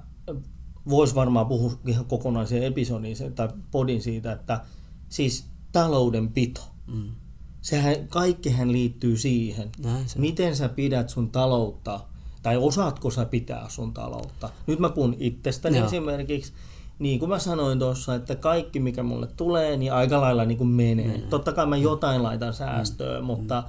voisi 0.89 1.15
varmaan 1.15 1.47
puhua 1.47 1.71
ihan 1.87 2.05
kokonaisen 2.05 2.63
episodin 2.63 3.15
tai 3.35 3.49
podin 3.71 4.01
siitä, 4.01 4.31
että 4.31 4.61
siis 5.09 5.45
taloudenpito. 5.71 6.61
Mm. 6.87 7.11
Sehän, 7.61 8.07
kaikkihan 8.07 8.71
liittyy 8.71 9.17
siihen, 9.17 9.69
se. 10.05 10.19
miten 10.19 10.55
sä 10.55 10.69
pidät 10.69 11.09
sun 11.09 11.29
taloutta, 11.29 11.99
tai 12.43 12.57
osaatko 12.57 13.11
sä 13.11 13.25
pitää 13.25 13.65
sun 13.69 13.93
taloutta. 13.93 14.49
Nyt 14.67 14.79
mä 14.79 14.89
puhun 14.89 15.15
itsestäni 15.19 15.77
Joo. 15.77 15.87
esimerkiksi, 15.87 16.53
niin 16.99 17.19
kuin 17.19 17.29
mä 17.29 17.39
sanoin 17.39 17.79
tuossa, 17.79 18.15
että 18.15 18.35
kaikki 18.35 18.79
mikä 18.79 19.03
mulle 19.03 19.27
tulee, 19.27 19.77
niin 19.77 19.93
aika 19.93 20.21
lailla 20.21 20.45
niin 20.45 20.57
kuin 20.57 20.69
menee. 20.69 21.07
menee. 21.07 21.27
Totta 21.29 21.51
kai 21.51 21.65
mä 21.65 21.77
jotain 21.77 22.23
laitan 22.23 22.53
säästöön, 22.53 23.21
mm. 23.21 23.25
mutta 23.25 23.63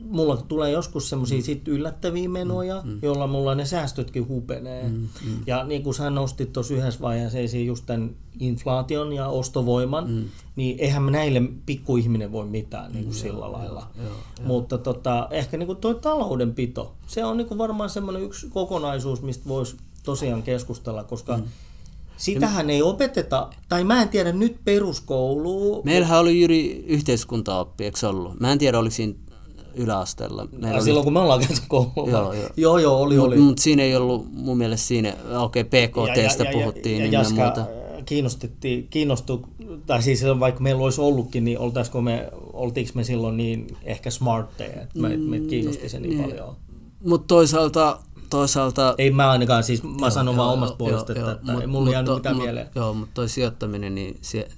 mulla 0.00 0.36
tulee 0.36 0.70
joskus 0.70 1.08
semmoisia 1.08 1.42
sit 1.42 1.68
yllättäviä 1.68 2.28
menoja, 2.28 2.82
mm, 2.84 2.90
mm. 2.90 2.98
joilla 3.02 3.26
mulla 3.26 3.54
ne 3.54 3.64
säästötkin 3.64 4.28
hupenee. 4.28 4.88
Mm, 4.88 5.08
mm. 5.24 5.42
Ja 5.46 5.64
niin 5.64 5.82
kuin 5.82 5.94
sä 5.94 6.10
nostit 6.10 6.52
tuossa 6.52 6.74
yhdessä 6.74 7.00
vaiheessa 7.00 7.38
esiin 7.38 7.66
just 7.66 7.86
tämän 7.86 8.10
inflaation 8.40 9.12
ja 9.12 9.28
ostovoiman, 9.28 10.10
mm. 10.10 10.24
niin 10.56 10.76
eihän 10.78 11.02
me 11.02 11.10
näille 11.10 11.42
pikkuihminen 11.66 12.32
voi 12.32 12.46
mitään 12.46 12.92
niin 12.92 13.04
kuin 13.04 13.14
mm, 13.14 13.18
sillä 13.18 13.44
joo, 13.44 13.52
lailla. 13.52 13.86
Joo, 13.96 14.06
joo, 14.06 14.16
Mutta 14.46 14.78
tota, 14.78 15.28
ehkä 15.30 15.56
niin 15.56 15.66
kuin 15.66 15.78
toi 15.78 15.94
taloudenpito, 15.94 16.94
se 17.06 17.24
on 17.24 17.36
niin 17.36 17.48
kuin 17.48 17.58
varmaan 17.58 17.90
semmoinen 17.90 18.22
yksi 18.22 18.48
kokonaisuus, 18.48 19.22
mistä 19.22 19.48
voisi 19.48 19.76
tosiaan 20.04 20.42
keskustella, 20.42 21.04
koska 21.04 21.36
mm. 21.36 21.44
Sitähän 22.16 22.70
ei 22.70 22.82
opeteta, 22.82 23.50
tai 23.68 23.84
mä 23.84 24.02
en 24.02 24.08
tiedä 24.08 24.32
nyt 24.32 24.56
peruskouluun. 24.64 25.82
Meillähän 25.84 26.18
oli 26.18 26.40
juuri 26.40 26.84
yhteiskuntaoppi, 26.86 27.84
eikö 27.84 28.08
ollut? 28.08 28.40
Mä 28.40 28.52
en 28.52 28.58
tiedä, 28.58 28.78
oliko 28.78 28.94
siinä 28.94 29.14
yläasteella. 29.76 30.48
Meillä 30.52 30.80
silloin 30.80 31.00
oli... 31.00 31.04
kun 31.04 31.12
me 31.12 31.20
ollaan 31.20 31.40
käyty 31.40 31.62
koulua. 31.68 32.10
Joo, 32.10 32.32
joo. 32.32 32.48
joo, 32.56 32.78
joo 32.78 33.00
oli, 33.00 33.16
Mut, 33.16 33.26
oli. 33.26 33.36
Mutta 33.36 33.62
siinä 33.62 33.82
ei 33.82 33.96
ollut 33.96 34.26
mun 34.32 34.58
mielestä 34.58 34.86
siinä, 34.86 35.16
okei 35.38 35.60
okay, 35.62 35.88
PKTstä 35.88 36.44
ja, 36.44 36.50
ja, 36.50 36.58
puhuttiin. 36.58 36.98
Ja, 36.98 37.06
ja, 37.06 37.22
ja 37.22 37.30
muuta. 37.30 37.60
Äh, 37.60 38.04
kiinnostettiin, 38.04 38.86
kiinnostu, 38.90 39.46
tai 39.86 40.02
siis 40.02 40.24
vaikka 40.40 40.60
meillä 40.60 40.84
olisi 40.84 41.00
ollutkin, 41.00 41.44
niin 41.44 41.58
oltaisiko 41.58 42.00
me, 42.00 42.28
oltiinko 42.52 42.92
me 42.94 43.04
silloin 43.04 43.36
niin 43.36 43.76
ehkä 43.82 44.10
smartteja, 44.10 44.82
että 44.82 44.98
me, 44.98 45.16
meitä 45.16 45.48
kiinnosti 45.48 45.88
se 45.88 46.00
niin, 46.00 46.18
niin 46.18 46.30
paljon. 46.30 46.56
Mutta 47.04 47.26
toisaalta 47.26 47.98
toisaalta... 48.30 48.94
Ei 48.98 49.10
mä 49.10 49.30
ainakaan, 49.30 49.64
siis 49.64 49.82
mä 49.82 49.90
joo, 50.00 50.10
sanon 50.10 50.34
joo, 50.34 50.44
vaan 50.44 50.54
omasta 50.54 50.76
puolesta, 50.76 51.12
että, 51.12 51.32
että 51.32 51.52
mut, 51.52 51.60
ei 51.60 51.66
mulla 51.66 51.90
jäänyt 51.90 52.14
mitään 52.14 52.36
mut, 52.36 52.44
mieleen. 52.44 52.68
Joo, 52.74 52.94
mutta 52.94 53.14
toi 53.14 53.28
sijoittaminen, 53.28 53.94
niin 53.94 54.18
se, 54.20 54.48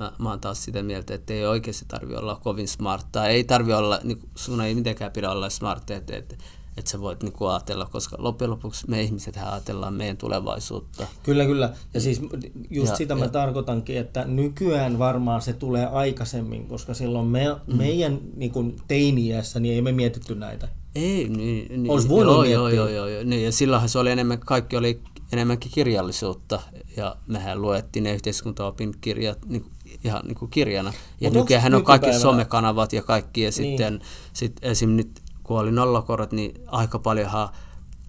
mä, 0.00 0.12
mä 0.18 0.30
oon 0.30 0.40
taas 0.40 0.64
sitä 0.64 0.82
mieltä, 0.82 1.14
että 1.14 1.34
ei 1.34 1.46
oikeasti 1.46 1.84
tarvi 1.88 2.16
olla 2.16 2.40
kovin 2.42 2.68
smart, 2.68 3.06
tai 3.12 3.30
ei 3.30 3.44
tarvi 3.44 3.72
olla, 3.72 4.00
niin 4.04 4.18
sun 4.34 4.60
ei 4.60 4.74
mitenkään 4.74 5.12
pidä 5.12 5.30
olla 5.30 5.50
smart, 5.50 5.90
että, 5.90 6.16
että, 6.16 6.36
että 6.76 6.90
sä 6.90 7.00
voit 7.00 7.22
niin 7.22 7.32
ajatella, 7.50 7.86
koska 7.86 8.16
loppujen 8.18 8.50
lopuksi 8.50 8.90
me 8.90 9.02
ihmiset 9.02 9.36
ajatellaan 9.36 9.94
meidän 9.94 10.16
tulevaisuutta. 10.16 11.06
Kyllä, 11.22 11.44
kyllä. 11.44 11.72
Ja 11.94 12.00
siis 12.00 12.22
just 12.70 12.90
ja, 12.90 12.96
sitä 12.96 13.14
ja, 13.14 13.18
mä 13.18 13.28
tarkoitankin, 13.28 13.98
että 13.98 14.24
nykyään 14.24 14.98
varmaan 14.98 15.42
se 15.42 15.52
tulee 15.52 15.86
aikaisemmin, 15.86 16.66
koska 16.66 16.94
silloin 16.94 17.26
me, 17.26 17.44
mm. 17.66 17.76
meidän 17.76 18.18
niin 18.36 18.52
kuin 18.52 18.76
teiniässä 18.88 19.60
niin 19.60 19.74
ei 19.74 19.82
me 19.82 19.92
mietitty 19.92 20.34
näitä. 20.34 20.68
Ei, 20.94 21.28
niin, 21.28 21.82
niin 21.82 21.90
Olisi 21.90 22.08
voinut 22.08 22.34
joo, 22.34 22.44
joo, 22.44 22.68
joo, 22.68 22.88
joo, 22.88 23.08
joo. 23.08 23.24
Niin, 23.24 23.44
ja 23.44 23.52
silloinhan 23.52 23.88
se 23.88 23.98
oli 23.98 24.10
enemmän, 24.10 24.38
kaikki 24.38 24.76
oli 24.76 25.02
enemmänkin 25.32 25.70
kirjallisuutta, 25.74 26.60
ja 26.96 27.16
mehän 27.26 27.62
luettiin 27.62 28.02
ne 28.02 28.14
yhteiskuntaopin 28.14 28.94
kirjat 29.00 29.38
niin 29.44 29.64
ihan 30.04 30.22
niin 30.24 30.34
kuin 30.34 30.50
kirjana. 30.50 30.92
Ja 31.20 31.30
nykyään 31.30 31.74
on 31.74 31.84
kaikki 31.84 32.12
somekanavat 32.12 32.92
ja 32.92 33.02
kaikki, 33.02 33.42
ja 33.42 33.46
niin. 33.46 33.52
sitten 33.52 34.00
sit 34.32 34.56
esim. 34.62 34.90
nyt 34.90 35.22
kun 35.44 35.58
oli 35.58 35.72
nollakorot, 35.72 36.32
niin 36.32 36.54
aika 36.66 36.98
paljonhan 36.98 37.48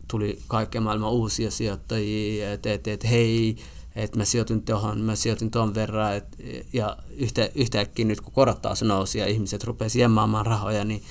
tuli 0.07 0.39
kaiken 0.47 0.83
maailman 0.83 1.11
uusia 1.11 1.51
sijoittajia, 1.51 2.53
että 2.53 2.73
et, 2.73 2.87
et, 2.87 3.09
hei, 3.09 3.55
että 3.95 4.17
mä 4.17 4.25
sijoitin 4.25 4.63
tuohon, 4.63 5.01
mä 5.01 5.15
sijoitin 5.15 5.51
tuon 5.51 5.75
verran, 5.75 6.15
et, 6.15 6.37
ja 6.73 6.97
yhtä, 7.09 7.49
yhtäkkiä 7.55 8.05
nyt 8.05 8.21
kun 8.21 8.33
korot 8.33 8.61
taas 8.61 8.81
nousi 8.81 9.19
ja 9.19 9.27
ihmiset 9.27 9.63
rupesivat 9.63 10.01
jemmaamaan 10.01 10.45
rahoja, 10.45 10.85
niin 10.85 11.03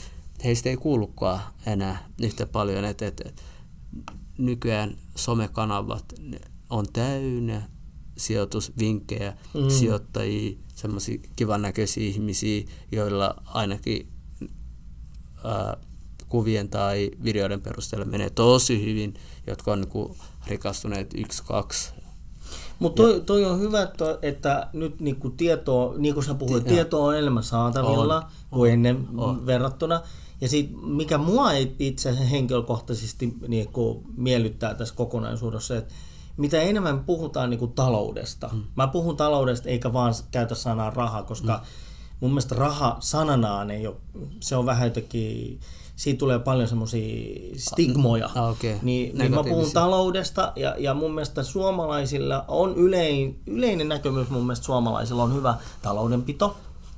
heistä 0.45 0.69
ei 0.69 0.77
kuulukaan 0.77 1.41
enää 1.67 2.09
yhtä 2.23 2.47
paljon, 2.47 2.85
että, 2.85 3.07
että 3.07 3.25
nykyään 4.39 4.97
somekanavat 5.15 6.05
on 6.71 6.87
täynnä 6.93 7.62
sijoitusvinkkejä, 8.17 9.37
mm. 9.55 9.69
sijoittajia, 9.69 10.57
semmoisia 10.75 11.21
kivan 11.37 11.63
näköisiä 11.63 12.07
ihmisiä, 12.07 12.65
joilla 12.93 13.35
ainakin 13.45 14.09
ää, 15.45 15.77
kuvien 16.29 16.69
tai 16.69 17.11
videoiden 17.25 17.61
perusteella 17.61 18.07
menee 18.07 18.31
tosi 18.31 18.85
hyvin, 18.85 19.15
jotka 19.47 19.73
on 19.73 19.81
niin 19.81 20.17
rikastuneet 20.47 21.11
yksi, 21.15 21.43
kaksi 21.45 21.91
mutta 22.79 23.03
toi, 23.03 23.21
toi 23.21 23.45
on 23.45 23.61
hyvä, 23.61 23.83
että, 23.83 24.19
nyt 24.73 25.01
niinku 25.01 25.31
tietoa, 25.31 25.95
niin 25.99 26.15
kuin 26.15 26.25
sä 26.25 26.35
puhuit, 26.35 26.65
Ti- 26.65 26.71
tietoa 26.71 27.07
on 27.07 27.19
enemmän 27.19 27.45
saatavilla 27.45 28.17
on, 28.17 28.23
kuin 28.51 28.69
on, 28.69 28.75
ennen 28.75 29.09
on. 29.17 29.47
verrattuna. 29.47 30.01
Ja 30.41 30.49
sit, 30.49 30.71
mikä 30.83 31.19
mua 31.19 31.53
itse 31.79 32.31
henkilökohtaisesti 32.31 33.35
niin 33.49 33.69
kuin 33.69 34.05
miellyttää 34.17 34.75
tässä 34.75 34.95
kokonaisuudessa, 34.95 35.77
että 35.77 35.95
mitä 36.37 36.61
enemmän 36.61 37.05
puhutaan 37.05 37.51
niin 37.51 37.59
kuin 37.59 37.72
taloudesta. 37.72 38.51
Mm. 38.53 38.62
Mä 38.77 38.87
puhun 38.87 39.16
taloudesta 39.16 39.68
eikä 39.68 39.92
vaan 39.92 40.14
käytä 40.31 40.55
sanaa 40.55 40.90
raha, 40.90 41.22
koska 41.22 41.53
mm. 41.53 41.62
mun 42.20 42.31
mielestä 42.31 42.55
raha 42.55 42.96
sananaan 43.01 43.70
ei 43.70 43.87
ole, 43.87 43.96
se 44.40 44.57
on 44.57 44.66
vähän 44.66 44.87
jotenkin, 44.87 45.61
siitä 45.96 46.18
tulee 46.18 46.38
paljon 46.38 46.68
semmoisia 46.68 47.55
stigmoja. 47.57 48.31
Ah, 48.35 48.51
okay. 48.51 48.75
niin, 48.83 49.18
niin 49.18 49.35
mä 49.35 49.44
puhun 49.44 49.72
taloudesta 49.72 50.53
ja, 50.57 50.75
ja 50.79 50.94
mun 50.94 51.14
mielestä 51.14 51.42
suomalaisilla 51.42 52.44
on 52.49 52.75
ylein, 52.75 53.40
yleinen 53.46 53.88
näkemys 53.88 54.31
mun 54.31 54.42
mielestä 54.42 54.66
suomalaisilla 54.66 55.22
on 55.22 55.35
hyvä 55.35 55.55
taloudenpito 55.83 56.57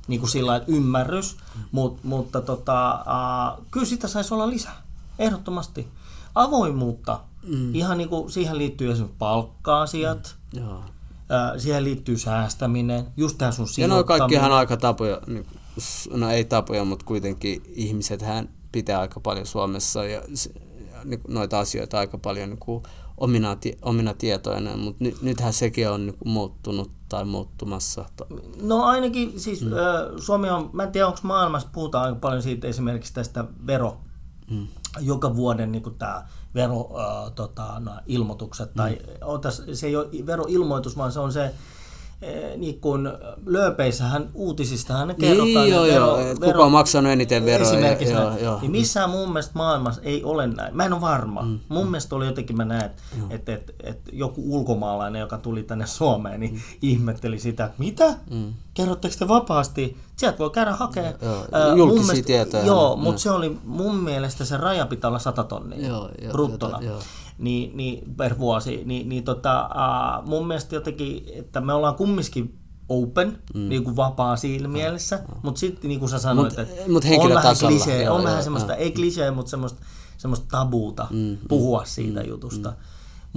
niin 0.09 0.19
kuin 0.19 0.29
sillä 0.29 0.61
ymmärrys, 0.67 1.37
mm. 1.55 1.61
Mut, 1.71 2.03
mutta 2.03 2.41
tota, 2.41 3.05
uh, 3.59 3.65
kyllä 3.71 3.85
sitä 3.85 4.07
saisi 4.07 4.33
olla 4.33 4.49
lisää, 4.49 4.81
ehdottomasti. 5.19 5.87
Avoimuutta, 6.35 7.19
mm. 7.47 7.75
ihan 7.75 7.97
niin 7.97 8.09
kuin 8.09 8.31
siihen 8.31 8.57
liittyy 8.57 8.91
esimerkiksi 8.91 9.17
palkka-asiat, 9.19 10.35
mm. 10.53 10.59
Joo. 10.61 10.77
Uh, 10.77 11.61
siihen 11.61 11.83
liittyy 11.83 12.17
säästäminen, 12.17 13.05
just 13.17 13.37
tämä 13.37 13.51
sun 13.51 13.67
Ja 13.77 13.87
no 13.87 14.03
kaikkihan 14.03 14.51
aika 14.51 14.77
tapoja, 14.77 15.21
niin, 15.27 15.45
no 16.13 16.29
ei 16.29 16.45
tapoja, 16.45 16.85
mutta 16.85 17.05
kuitenkin 17.05 17.61
ihmiset 17.67 18.21
hän 18.21 18.49
pitää 18.71 18.99
aika 18.99 19.19
paljon 19.19 19.45
Suomessa 19.45 20.05
ja, 20.05 20.11
ja 20.11 20.21
niin, 21.03 21.21
noita 21.27 21.59
asioita 21.59 21.99
aika 21.99 22.17
paljon 22.17 22.49
niin 22.49 22.59
kuin 22.59 22.83
omina, 23.17 23.57
omina 23.81 24.13
tietoina, 24.13 24.77
mutta 24.77 25.03
nyt, 25.03 25.21
nythän 25.21 25.53
sekin 25.53 25.89
on 25.89 26.05
niin 26.05 26.17
kuin 26.17 26.29
muuttunut 26.29 26.91
tai 27.09 27.25
muuttumassa? 27.25 28.05
No 28.61 28.83
ainakin 28.83 29.39
siis 29.39 29.61
mm. 29.61 29.71
Suomi 30.17 30.49
on, 30.49 30.69
mä 30.73 30.83
en 30.83 30.91
tiedä 30.91 31.07
onko 31.07 31.19
maailmassa, 31.23 31.69
puhutaan 31.73 32.05
aika 32.05 32.19
paljon 32.19 32.41
siitä 32.41 32.67
esimerkiksi 32.67 33.13
tästä 33.13 33.45
vero, 33.67 33.97
mm. 34.49 34.67
joka 34.99 35.35
vuoden 35.35 35.71
niin 35.71 35.95
tämä 35.97 36.27
vero, 36.55 36.89
äh, 36.99 37.31
tota, 37.35 37.79
no, 37.79 37.91
ilmoitukset, 38.07 38.69
mm. 38.69 38.77
tai 38.77 38.97
otas, 39.21 39.63
se 39.73 39.87
ei 39.87 39.95
ole 39.95 40.07
veroilmoitus, 40.25 40.97
vaan 40.97 41.11
se 41.11 41.19
on 41.19 41.33
se 41.33 41.53
niin 42.57 42.79
kun 42.79 43.11
lööpeissähän 43.45 44.29
uutisistahan 44.33 45.07
ne 45.07 45.13
kerrotaan. 45.13 45.47
Niin, 45.47 45.69
joo, 45.69 45.83
vero, 45.83 46.05
joo. 46.05 46.17
Vero, 46.17 46.35
kuka 46.35 46.65
on 46.65 46.71
maksanut 46.71 47.11
eniten 47.11 47.45
veroa. 47.45 47.67
Esimerkiksi 47.67 48.13
joo, 48.13 48.37
joo. 48.37 48.59
Niin 48.61 48.71
missään 48.71 49.09
mun 49.09 49.29
mielestä 49.29 49.51
maailmassa 49.55 50.01
ei 50.01 50.23
ole 50.23 50.47
näin. 50.47 50.75
Mä 50.75 50.85
en 50.85 50.93
ole 50.93 51.01
varma. 51.01 51.41
Mm. 51.41 51.59
Mun 51.69 51.83
mm. 51.83 51.91
mielestä 51.91 52.15
oli 52.15 52.25
jotenkin, 52.25 52.57
mä 52.57 52.65
näen, 52.65 52.85
että 52.85 53.01
et, 53.29 53.49
et, 53.49 53.75
et 53.83 53.99
joku 54.11 54.55
ulkomaalainen, 54.55 55.19
joka 55.19 55.37
tuli 55.37 55.63
tänne 55.63 55.85
Suomeen, 55.85 56.39
niin 56.39 56.53
mm. 56.53 56.59
ihmetteli 56.81 57.39
sitä, 57.39 57.65
että 57.65 57.79
mitä? 57.79 58.15
Mm. 58.31 58.53
Kerrotteko 58.73 59.15
te 59.19 59.27
vapaasti? 59.27 59.97
Sieltä 60.15 60.37
voi 60.37 60.49
käydä 60.49 60.71
hakemaan. 60.71 61.13
Joo, 61.21 61.75
julkisia 61.75 62.05
mielestä, 62.05 62.27
tietoja. 62.27 62.65
Joo, 62.65 62.95
mutta 62.95 63.21
se 63.21 63.31
oli 63.31 63.57
mun 63.63 63.95
mielestä 63.95 64.45
se 64.45 64.57
raja 64.57 64.85
pitää 64.85 65.07
olla 65.07 65.19
100 65.19 65.43
tonnia 65.43 65.87
joo, 65.87 66.09
joo, 66.21 66.31
bruttona. 66.31 66.77
Jota, 66.77 66.85
joo 66.85 67.01
niin, 67.39 67.77
niin 67.77 68.15
per 68.15 68.37
vuosi, 68.37 68.81
niin, 68.85 69.09
niin 69.09 69.23
tota, 69.23 69.69
uh, 69.69 70.27
mun 70.27 70.47
mielestä 70.47 70.75
jotenkin, 70.75 71.23
että 71.33 71.61
me 71.61 71.73
ollaan 71.73 71.95
kumminkin 71.95 72.59
open, 72.89 73.37
mm. 73.53 73.69
niin 73.69 73.83
kuin 73.83 73.95
vapaa 73.95 74.37
siinä 74.37 74.67
mm. 74.67 74.71
mielessä, 74.71 75.17
mm. 75.17 75.35
mutta 75.43 75.59
sitten 75.59 75.87
niin 75.87 75.99
kuin 75.99 76.09
sä 76.09 76.19
sanoit, 76.19 76.57
mut, 76.57 76.59
että 76.59 76.91
mut 76.91 77.03
on 77.19 77.33
vähän 77.33 77.55
klisee, 77.59 78.03
joo, 78.03 78.15
on 78.15 78.21
joo, 78.21 78.29
vähän 78.29 78.43
semmoista, 78.43 78.73
joo. 78.73 78.81
ei 78.81 78.91
klisee, 78.91 79.31
mutta 79.31 79.49
semmoista, 79.49 79.81
semmoista 80.17 80.45
tabuuta 80.51 81.07
mm, 81.09 81.17
mm. 81.17 81.37
puhua 81.47 81.85
siitä 81.85 82.19
mm, 82.19 82.29
jutusta. 82.29 82.69
Mm. 82.69 82.75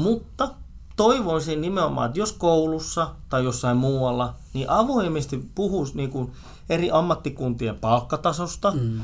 Mutta 0.03 0.49
toivoisin 0.97 1.61
nimenomaan, 1.61 2.07
että 2.07 2.19
jos 2.19 2.33
koulussa 2.33 3.11
tai 3.29 3.45
jossain 3.45 3.77
muualla, 3.77 4.35
niin 4.55 4.71
avoimesti 4.71 5.51
puhuisi 5.55 5.97
niin 5.97 6.11
kuin 6.11 6.33
eri 6.69 6.91
ammattikuntien 6.91 7.77
palkkatasosta, 7.77 8.71
mm 8.71 9.01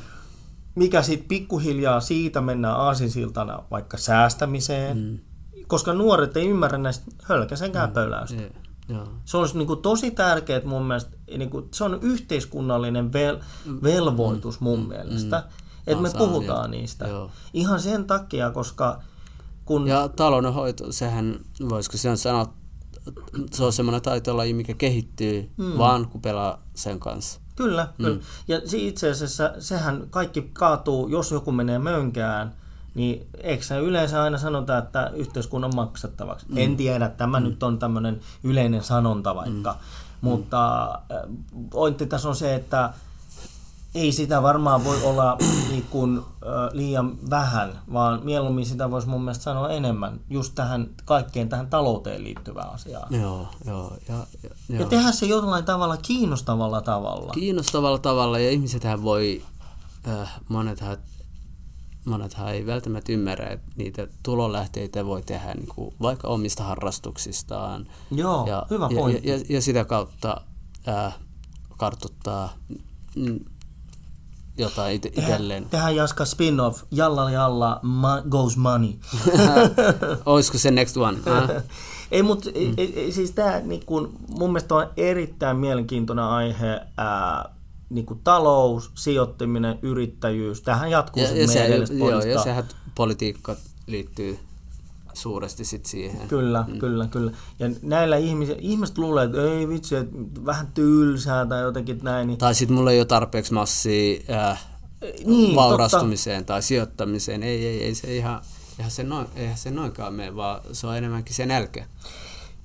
mikä 0.78 1.02
sitten 1.02 1.28
pikkuhiljaa 1.28 2.00
siitä 2.00 2.40
mennään 2.40 2.76
aasinsiltana 2.76 3.62
vaikka 3.70 3.96
säästämiseen, 3.96 4.98
mm. 4.98 5.18
koska 5.66 5.92
nuoret 5.92 6.36
ei 6.36 6.48
ymmärrä 6.48 6.78
näistä 6.78 7.04
hölkäsenkään 7.22 7.90
mm. 7.90 7.94
pöläystä. 7.94 8.42
Yeah. 8.90 9.08
Se 9.24 9.36
olisi 9.36 9.58
niin 9.58 9.66
kuin 9.66 9.82
tosi 9.82 10.10
tärkeää 10.10 10.60
mun 10.64 10.82
mielestä, 10.82 11.16
niin 11.38 11.50
kuin, 11.50 11.68
se 11.74 11.84
on 11.84 11.98
yhteiskunnallinen 12.02 13.12
vel, 13.12 13.38
mm. 13.64 13.78
velvoitus 13.82 14.60
mun 14.60 14.80
mm. 14.80 14.88
mielestä, 14.88 15.38
mm. 15.38 15.82
että 15.86 16.02
me 16.02 16.10
puhutaan 16.18 16.64
jo. 16.64 16.78
niistä. 16.78 17.08
Joo. 17.08 17.30
Ihan 17.52 17.80
sen 17.80 18.04
takia, 18.04 18.50
koska 18.50 19.02
kun... 19.64 19.88
Ja 19.88 20.08
taloudenhoito, 20.08 20.92
sehän, 20.92 21.38
voisiko 21.68 21.96
sen 21.96 22.16
sanoa, 22.16 22.54
se 23.52 23.64
on 23.64 23.72
semmoinen 23.72 24.02
taitolaji, 24.02 24.54
mikä 24.54 24.74
kehittyy 24.74 25.50
mm. 25.56 25.78
vaan 25.78 26.08
kun 26.08 26.22
pelaa 26.22 26.62
sen 26.74 27.00
kanssa. 27.00 27.40
Kyllä, 27.58 27.88
mm. 27.98 28.04
kyllä. 28.04 28.20
Ja 28.48 28.60
itse 28.72 29.10
asiassa 29.10 29.52
sehän 29.58 30.02
kaikki 30.10 30.50
kaatuu, 30.52 31.08
jos 31.08 31.32
joku 31.32 31.52
menee 31.52 31.78
mönkään, 31.78 32.52
niin 32.94 33.26
eikö 33.42 33.64
se 33.64 33.78
yleensä 33.78 34.22
aina 34.22 34.38
sanota, 34.38 34.78
että 34.78 35.10
yhteiskunnan 35.14 35.76
maksettavaksi? 35.76 36.46
Mm. 36.48 36.56
En 36.56 36.76
tiedä, 36.76 37.08
tämä 37.08 37.40
mm. 37.40 37.46
nyt 37.46 37.62
on 37.62 37.78
tämmöinen 37.78 38.20
yleinen 38.44 38.82
sanonta 38.82 39.34
vaikka, 39.34 39.72
mm. 39.72 39.78
mutta 40.20 40.88
pointti 41.70 42.06
tässä 42.06 42.28
on 42.28 42.36
se, 42.36 42.54
että 42.54 42.92
ei 43.94 44.12
sitä 44.12 44.42
varmaan 44.42 44.84
voi 44.84 45.02
olla 45.02 45.36
niin 45.70 45.86
kuin, 45.90 46.18
ö, 46.18 46.22
liian 46.72 47.30
vähän, 47.30 47.80
vaan 47.92 48.20
mieluummin 48.24 48.66
sitä 48.66 48.90
voisi 48.90 49.08
mun 49.08 49.22
mielestä 49.22 49.44
sanoa 49.44 49.70
enemmän, 49.70 50.20
just 50.30 50.54
tähän 50.54 50.88
kaikkeen 51.04 51.48
tähän 51.48 51.66
talouteen 51.70 52.24
liittyvään 52.24 52.70
asiaan. 52.70 53.14
Joo, 53.14 53.48
joo. 53.66 53.92
Ja, 54.08 54.14
ja, 54.14 54.50
Ja 54.68 54.78
joo. 54.80 54.88
tehdä 54.88 55.12
se 55.12 55.26
jollain 55.26 55.64
tavalla 55.64 55.96
kiinnostavalla 55.96 56.80
tavalla. 56.80 57.32
Kiinnostavalla 57.32 57.98
tavalla 57.98 58.38
ja 58.38 58.50
ihmisethän 58.50 59.02
voi, 59.02 59.42
äh, 60.08 60.40
monethan, 60.48 60.96
monethan 62.04 62.48
ei 62.48 62.66
välttämättä 62.66 63.12
ymmärrä, 63.12 63.46
että 63.46 63.70
niitä 63.76 64.06
tulonlähteitä 64.22 65.06
voi 65.06 65.22
tehdä 65.22 65.54
niin 65.54 65.68
kuin 65.74 65.94
vaikka 66.02 66.28
omista 66.28 66.64
harrastuksistaan. 66.64 67.86
Joo, 68.10 68.46
ja, 68.46 68.66
hyvä 68.70 68.88
pointti. 68.94 69.28
ja, 69.28 69.36
ja, 69.36 69.44
ja 69.48 69.62
sitä 69.62 69.84
kautta 69.84 70.40
äh, 70.88 71.18
kartuttaa 71.76 72.52
mm, 73.16 73.40
jotain 74.58 74.94
ite, 74.96 75.08
itselleen. 75.08 75.64
Tehdään 75.64 75.96
Jaska 75.96 76.24
spin-off, 76.24 76.82
Jalla 76.90 77.30
Jalla 77.30 77.80
ma- 77.82 78.22
Goes 78.28 78.56
Money. 78.56 78.92
Olisiko 80.26 80.58
se 80.58 80.70
next 80.70 80.96
one? 80.96 81.18
Äh? 81.26 81.62
ei, 82.12 82.22
mutta 82.22 82.50
mm. 82.50 83.12
siis 83.12 83.30
tämä 83.30 83.60
niin 83.60 83.86
kun, 83.86 84.12
mun 84.38 84.50
mielestä 84.52 84.74
on 84.74 84.86
erittäin 84.96 85.56
mielenkiintoinen 85.56 86.24
aihe, 86.24 86.80
ää, 86.96 87.54
niin 87.90 88.06
kuin 88.06 88.20
talous, 88.24 88.90
sijoittaminen, 88.94 89.78
yrittäjyys. 89.82 90.62
Tähän 90.62 90.90
jatkuu 90.90 91.22
Ja, 91.22 91.28
ja, 91.28 91.46
meidän 91.46 91.86
se, 91.86 91.94
joo, 91.94 92.20
ja 92.20 92.42
sehän 92.42 92.64
politiikka 92.94 93.56
liittyy 93.86 94.38
suuresti 95.18 95.64
sit 95.64 95.86
siihen. 95.86 96.28
Kyllä, 96.28 96.64
mm. 96.68 96.78
kyllä, 96.78 97.06
kyllä. 97.06 97.32
Ja 97.58 97.70
näillä 97.82 98.16
ihmisillä, 98.16 98.58
ihmiset 98.62 98.98
luulee, 98.98 99.24
että 99.24 99.42
ei 99.42 99.68
vitsi, 99.68 99.96
että 99.96 100.16
vähän 100.44 100.66
tylsää 100.66 101.46
tai 101.46 101.62
jotenkin 101.62 102.00
näin. 102.02 102.26
Niin, 102.26 102.38
Tai 102.38 102.54
sitten 102.54 102.76
mulla 102.76 102.92
ei 102.92 102.98
ole 103.00 103.06
tarpeeksi 103.06 103.54
massia 103.54 104.20
äh, 104.30 104.66
niin 105.24 105.56
vaurastumiseen 105.56 106.44
tai 106.44 106.62
sijoittamiseen. 106.62 107.42
Ei, 107.42 107.66
ei, 107.66 107.84
ei 107.84 107.94
se 107.94 108.16
ihan, 108.16 108.40
eihän 108.78 108.90
se, 108.90 109.02
noin, 109.02 109.26
eihän 109.36 109.58
se 109.58 109.70
noinkaan 109.70 110.14
mene, 110.14 110.36
vaan 110.36 110.60
se 110.72 110.86
on 110.86 110.96
enemmänkin 110.96 111.34
se 111.34 111.46
nälkä. 111.46 111.84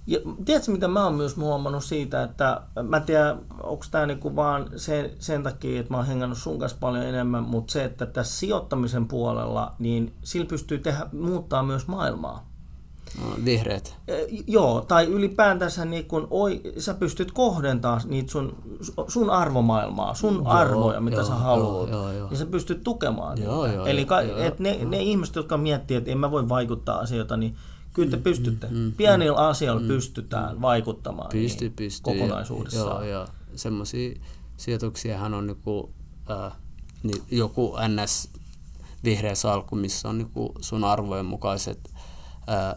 Ja 0.08 0.20
tiedätkö, 0.46 0.72
mitä 0.72 0.88
mä 0.88 1.04
oon 1.04 1.16
myös 1.16 1.38
huomannut 1.38 1.84
siitä, 1.84 2.24
että 2.24 2.62
mä 2.84 2.98
en 2.98 3.04
tiedä, 3.04 3.36
onko 3.64 3.86
tämä 3.92 4.06
niinku 4.06 4.36
vaan 4.36 4.70
sen, 4.76 5.12
sen 5.20 5.44
takia, 5.44 5.80
että 5.80 5.94
mä 5.94 5.98
oon 5.98 6.06
hengannut 6.06 6.38
sun 6.38 6.60
kanssa 6.60 6.78
paljon 6.80 7.06
enemmän, 7.06 7.44
mutta 7.44 7.74
se, 7.74 7.84
että 7.84 8.06
tässä 8.06 8.40
sijoittamisen 8.40 9.08
puolella, 9.08 9.76
niin 9.80 10.14
sillä 10.24 10.46
pystyy 10.46 10.78
tehdä, 10.80 11.08
muuttaa 11.12 11.64
myös 11.64 11.88
maailmaa. 11.88 12.54
No, 13.22 13.46
vihreät. 13.46 13.98
Joo, 14.48 14.82
tai 14.82 15.06
ylipäätänsä 15.06 15.86
niin 15.86 16.06
kun, 16.06 16.28
oi, 16.30 16.62
sä 16.78 16.94
pystyt 16.94 17.32
kohdentamaan 17.32 18.02
niitä 18.06 18.32
sun, 18.32 18.56
sun 19.08 19.30
arvomaailmaa, 19.30 20.14
sun 20.14 20.36
Joo, 20.36 20.48
arvoja, 20.48 21.02
mitä 21.02 21.18
joo, 21.18 21.26
sä 21.26 21.34
haluat, 21.34 21.90
joo, 21.90 22.02
joo, 22.02 22.12
joo. 22.12 22.30
niin 22.30 22.38
sä 22.38 22.46
pystyt 22.46 22.84
tukemaan 22.84 23.42
Joo, 23.42 23.64
niitä. 23.64 23.76
joo, 23.76 23.86
Eli 23.86 24.06
ka, 24.06 24.22
joo, 24.22 24.38
et 24.38 24.60
ne, 24.60 24.74
joo. 24.76 24.90
ne 24.90 25.00
ihmiset, 25.00 25.36
jotka 25.36 25.58
miettii, 25.58 25.98
että 25.98 26.12
en 26.12 26.18
mä 26.18 26.32
voi 26.32 26.50
vaikuttaa 26.50 27.00
asioita, 27.00 27.38
niin 27.38 27.56
kyllä 27.94 28.08
Mm, 28.08 28.12
te 28.12 28.18
pystytte. 28.18 28.68
Pienillä 28.98 29.48
asioilla 29.48 29.88
pystytään 29.88 30.62
vaikuttamaan 30.62 31.30
Pystyy, 31.32 31.68
niin, 31.68 31.76
pystyy. 31.76 32.14
kokonaisuudessaan. 32.14 33.10
Joo, 33.10 33.20
ja 33.20 33.28
semmoisia 33.56 34.20
sijoituksiahan 34.58 35.34
on 35.34 35.48
niinku, 35.48 35.94
äh, 36.32 36.52
niin 37.04 37.24
joku 37.32 37.76
NS 37.88 38.30
vihreä 39.04 39.36
salkku, 39.36 39.76
missä 39.76 40.10
on 40.10 40.18
niinku 40.18 40.54
sun 40.62 40.84
arvojen 40.84 41.26
mukaiset 41.26 41.90
äh, 42.50 42.76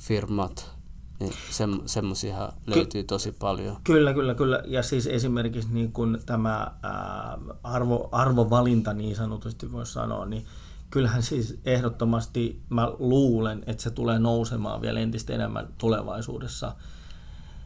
firmat. 0.00 0.74
Niin 1.20 1.32
sem, 1.50 1.80
semmoisia 1.86 2.52
löytyy 2.66 3.04
tosi 3.04 3.32
paljon. 3.32 3.76
Kyllä, 3.84 4.14
kyllä, 4.14 4.34
kyllä. 4.34 4.62
Ja 4.66 4.82
siis 4.82 5.06
esimerkiksi 5.06 5.68
niin 5.72 5.92
kun 5.92 6.18
tämä 6.26 6.70
ää, 6.82 7.38
arvo, 7.62 8.08
arvovalinta 8.12 8.92
niin 8.92 9.16
sanotusti 9.16 9.72
voisi 9.72 9.92
sanoa, 9.92 10.26
niin 10.26 10.46
kyllähän 10.94 11.22
siis 11.22 11.60
ehdottomasti 11.64 12.60
mä 12.70 12.92
luulen, 12.98 13.62
että 13.66 13.82
se 13.82 13.90
tulee 13.90 14.18
nousemaan 14.18 14.80
vielä 14.80 15.00
entistä 15.00 15.32
enemmän 15.32 15.68
tulevaisuudessa. 15.78 16.74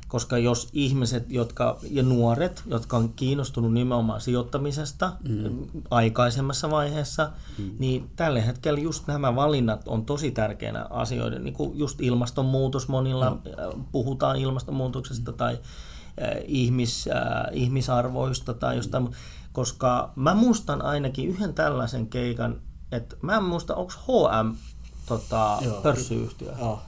Koska 0.09 0.39
jos 0.39 0.69
ihmiset 0.73 1.31
jotka, 1.31 1.79
ja 1.91 2.03
nuoret, 2.03 2.63
jotka 2.67 2.97
on 2.97 3.13
kiinnostunut 3.13 3.73
nimenomaan 3.73 4.21
sijoittamisesta 4.21 5.13
mm. 5.29 5.67
aikaisemmassa 5.91 6.71
vaiheessa, 6.71 7.31
mm. 7.59 7.71
niin 7.79 8.11
tällä 8.17 8.41
hetkellä 8.41 8.81
just 8.81 9.07
nämä 9.07 9.37
valinnat 9.37 9.89
on 9.89 10.05
tosi 10.05 10.31
tärkeänä 10.31 10.87
asioiden, 10.91 11.45
niin 11.45 11.55
kuin 11.55 11.79
just 11.79 12.01
ilmastonmuutos 12.01 12.89
monilla, 12.89 13.31
mm. 13.31 13.85
puhutaan 13.93 14.37
ilmastonmuutoksesta 14.37 15.33
tai 15.33 15.53
äh, 15.53 16.29
ihmis, 16.47 17.09
äh, 17.09 17.53
ihmisarvoista 17.53 18.55
tai 18.55 18.77
jostain, 18.77 19.07
mu- 19.07 19.15
koska 19.53 20.13
mä 20.17 20.35
muistan 20.35 20.83
ainakin 20.83 21.29
yhden 21.29 21.55
tällaisen 21.55 22.07
keikan, 22.07 22.61
että 22.93 23.17
mä 23.23 23.37
en 23.37 23.45
muista, 23.45 23.75
onko 23.75 23.93
HM 23.93 24.55
tota, 25.07 25.59
Joo. 25.61 25.81
pörssiyhtiö. 25.83 26.53
Joo. 26.59 26.81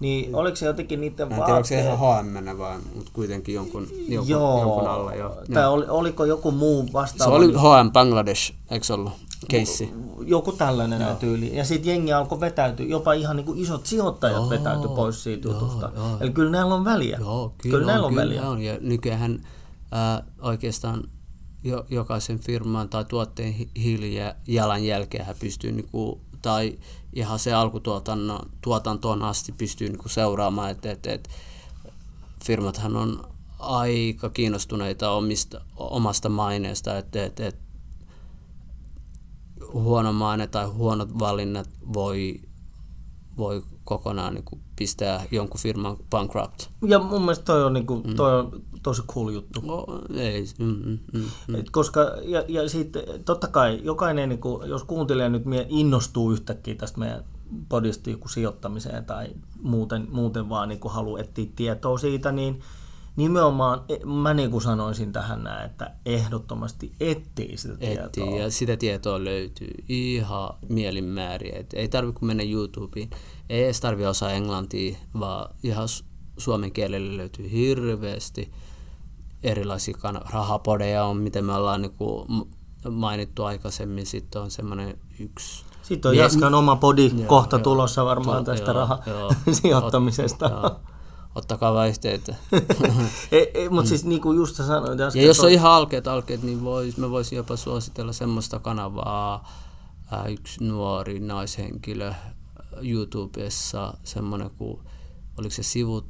Niin 0.00 0.34
oliko 0.34 0.56
se 0.56 0.66
jotenkin 0.66 1.00
niiden 1.00 1.28
Mä 1.28 1.34
en 1.34 1.42
tiedä, 1.42 1.54
onko 1.56 1.66
se 1.66 1.80
ihan 1.80 1.98
HM 1.98 2.58
vaan, 2.58 2.80
mutta 2.94 3.10
kuitenkin 3.14 3.54
jonkun, 3.54 3.86
jonkun, 4.08 4.30
Joo. 4.30 4.60
jonkun 4.60 4.88
alla. 4.88 5.14
Jo. 5.14 5.36
Tai 5.54 5.68
oli, 5.68 5.84
oliko 5.88 6.24
joku 6.24 6.50
muu 6.50 6.86
Se 6.86 6.92
vastaava? 6.92 7.36
oli 7.36 7.52
HM 7.52 7.90
Bangladesh, 7.92 8.54
eikö 8.70 8.86
se 8.86 8.92
ollut? 8.92 9.12
Keissi. 9.48 9.92
Joku 10.26 10.52
tällainen 10.52 11.00
Joo. 11.00 11.14
tyyli. 11.14 11.56
Ja 11.56 11.64
sitten 11.64 11.90
jengi 11.90 12.12
alkoi 12.12 12.40
vetäytyä, 12.40 12.86
jopa 12.86 13.12
ihan 13.12 13.36
niin 13.36 13.44
kuin 13.46 13.58
isot 13.58 13.86
sijoittajat 13.86 14.36
Joo, 14.36 14.50
vetäytyi 14.50 14.88
pois 14.88 15.22
siitä 15.22 15.48
joo, 15.48 15.54
jutusta. 15.60 15.90
joo. 15.96 16.16
Eli 16.20 16.30
kyllä 16.30 16.50
näillä 16.50 16.74
on 16.74 16.84
väliä. 16.84 17.16
Joo, 17.20 17.54
kyllä, 17.58 17.72
kyllä 17.78 17.78
on, 17.78 17.86
näillä 17.86 18.06
on 18.06 18.12
kyllä 18.12 18.24
väliä. 18.24 18.48
on. 18.48 18.60
Ja 18.62 18.76
nykyään 18.80 19.46
ää, 19.92 20.22
oikeastaan 20.42 21.04
jo, 21.64 21.86
jokaisen 21.90 22.38
firman 22.38 22.88
tai 22.88 23.04
tuotteen 23.04 23.52
hi- 23.52 23.70
hiilijalanjälkeä 23.76 25.34
pystyy 25.40 25.72
niinku, 25.72 26.20
tai 26.42 26.78
ihan 27.12 27.38
se 27.38 27.52
alkutuotannon 27.52 28.50
tuotantoon 28.60 29.22
asti 29.22 29.52
pystyy 29.52 29.88
niinku 29.88 30.08
seuraamaan, 30.08 30.70
että 30.70 30.90
et, 30.90 31.06
et, 31.06 31.28
firmathan 32.44 32.96
on 32.96 33.28
aika 33.58 34.30
kiinnostuneita 34.30 35.10
omista, 35.10 35.60
omasta 35.76 36.28
maineesta, 36.28 36.98
että 36.98 37.24
et, 37.24 37.40
et, 37.40 37.56
huono 39.72 40.12
maine 40.12 40.46
tai 40.46 40.66
huonot 40.66 41.18
valinnat 41.18 41.68
voi, 41.94 42.40
voi 43.36 43.62
kokonaan 43.90 44.34
niin 44.34 44.44
kuin 44.44 44.60
pistää 44.76 45.24
jonkun 45.30 45.60
firman 45.60 45.96
bankrupt. 46.10 46.68
Ja 46.86 46.98
mun 46.98 47.20
mielestä 47.20 47.44
toi 47.44 47.64
on, 47.64 47.72
niin 47.72 47.86
kuin, 47.86 48.16
toi 48.16 48.38
on 48.38 48.62
tosi 48.82 49.02
cool 49.02 49.28
juttu. 49.28 49.60
No, 49.60 49.86
ei, 50.14 50.44
mm, 50.58 50.66
mm, 50.66 50.98
mm, 51.12 51.24
mm. 51.48 51.54
Et 51.54 51.70
koska, 51.70 52.00
ja, 52.24 52.44
ja 52.48 52.68
sitten 52.68 53.02
totta 53.24 53.48
kai 53.48 53.80
jokainen, 53.82 54.28
niin 54.28 54.40
kuin, 54.40 54.68
jos 54.68 54.84
kuuntelija 54.84 55.28
nyt 55.28 55.44
innostuu 55.68 56.32
yhtäkkiä 56.32 56.74
tästä 56.74 56.98
meidän 56.98 57.24
podista 57.68 58.10
joku 58.10 58.28
sijoittamiseen 58.28 59.04
tai 59.04 59.28
muuten, 59.62 60.08
muuten 60.10 60.48
vaan 60.48 60.68
niin 60.68 60.80
kuin 60.80 60.92
haluaa 60.92 61.20
etsiä 61.20 61.46
tietoa 61.56 61.98
siitä, 61.98 62.32
niin 62.32 62.60
nimenomaan 63.16 63.80
e- 63.88 64.04
mä 64.04 64.34
niin 64.34 64.50
kuin 64.50 64.62
sanoisin 64.62 65.12
tähän 65.12 65.44
näin, 65.44 65.66
että 65.66 65.90
ehdottomasti 66.06 66.92
etsii 67.00 67.56
sitä 67.56 67.76
tietoa. 67.76 68.04
Etsii, 68.04 68.38
ja 68.38 68.50
sitä 68.50 68.76
tietoa 68.76 69.24
löytyy 69.24 69.74
ihan 69.88 70.54
mielinmääriä. 70.68 71.58
Et 71.58 71.74
ei 71.74 71.88
tarvitse 71.88 72.18
kun 72.18 72.26
mennä 72.26 72.42
YouTubeen. 72.42 73.10
Ei 73.50 73.64
edes 73.64 73.80
tarvitse 73.80 74.08
osaa 74.08 74.30
englantia, 74.30 74.96
vaan 75.20 75.54
ihan 75.62 75.84
su- 75.88 76.04
suomen 76.38 76.72
kielellä 76.72 77.16
löytyy 77.16 77.50
hirveästi 77.50 78.52
erilaisia 79.42 79.94
kan- 79.98 80.20
rahapodeja 80.30 81.04
on, 81.04 81.16
miten 81.16 81.44
me 81.44 81.54
ollaan 81.54 81.82
niinku 81.82 82.26
m- 82.28 82.90
mainittu 82.90 83.44
aikaisemmin. 83.44 84.06
Sitten 84.06 84.42
on 84.42 84.50
semmoinen 84.50 84.98
yksi 85.18 85.64
Sitten 85.82 86.08
on 86.08 86.16
Jaskan 86.16 86.54
oma 86.54 86.76
podi 86.76 87.10
Joo, 87.16 87.26
kohta 87.28 87.56
joo. 87.56 87.62
tulossa 87.62 88.04
varmaan 88.04 88.44
To- 88.44 88.50
tästä 88.50 88.66
joo, 88.70 88.74
raha 88.80 88.98
joo. 89.06 89.32
sijoittamisesta. 89.62 90.46
Joo. 90.46 90.76
Ottakaa 91.34 91.74
vaan 91.74 91.88
yhteyttä. 91.88 92.34
ei, 93.32 93.50
ei, 93.54 93.68
mutta 93.68 93.88
siis 93.88 94.04
niin 94.04 94.20
kuin 94.20 94.36
just 94.36 94.56
sanoit 94.56 95.00
äsken, 95.00 95.22
Ja 95.22 95.26
jos 95.26 95.38
on 95.38 95.42
toi- 95.44 95.52
ihan 95.52 95.72
alkeet, 95.72 96.06
alkeet 96.08 96.42
niin 96.42 96.64
vois, 96.64 96.96
mä 96.96 97.10
voisin 97.10 97.36
jopa 97.36 97.56
suositella 97.56 98.12
semmoista 98.12 98.58
kanavaa, 98.58 99.48
ää, 100.10 100.24
yksi 100.26 100.64
nuori 100.64 101.20
naishenkilö 101.20 102.12
YouTubessa, 102.82 103.94
semmoinen 104.04 104.50
kuin, 104.50 104.80
oliko 105.38 105.54
se, 105.54 105.62
sivu, 105.62 106.02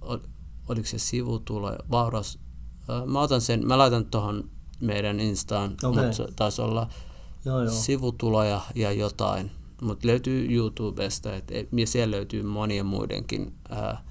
ol- 0.00 0.18
oliko 0.68 0.88
se 0.88 0.98
sivutulo, 0.98 1.76
vauraus, 1.90 2.38
ää, 2.88 3.06
mä 3.06 3.20
otan 3.20 3.40
sen, 3.40 3.66
mä 3.66 3.78
laitan 3.78 4.04
tuohon 4.04 4.50
meidän 4.80 5.20
Instaan, 5.20 5.72
Okei. 5.84 6.02
mutta 6.02 6.16
se 6.16 6.26
taisi 6.36 6.62
olla 6.62 6.88
joo, 7.44 7.62
joo. 7.62 7.72
sivutuloja 7.74 8.60
ja 8.74 8.92
jotain, 8.92 9.50
mutta 9.82 10.06
löytyy 10.06 10.54
YouTubesta, 10.54 11.34
et, 11.36 11.50
et- 11.50 11.68
ja 11.72 11.86
siellä 11.86 12.16
löytyy 12.16 12.42
monien 12.42 12.86
muidenkin 12.86 13.54
ää, 13.68 14.04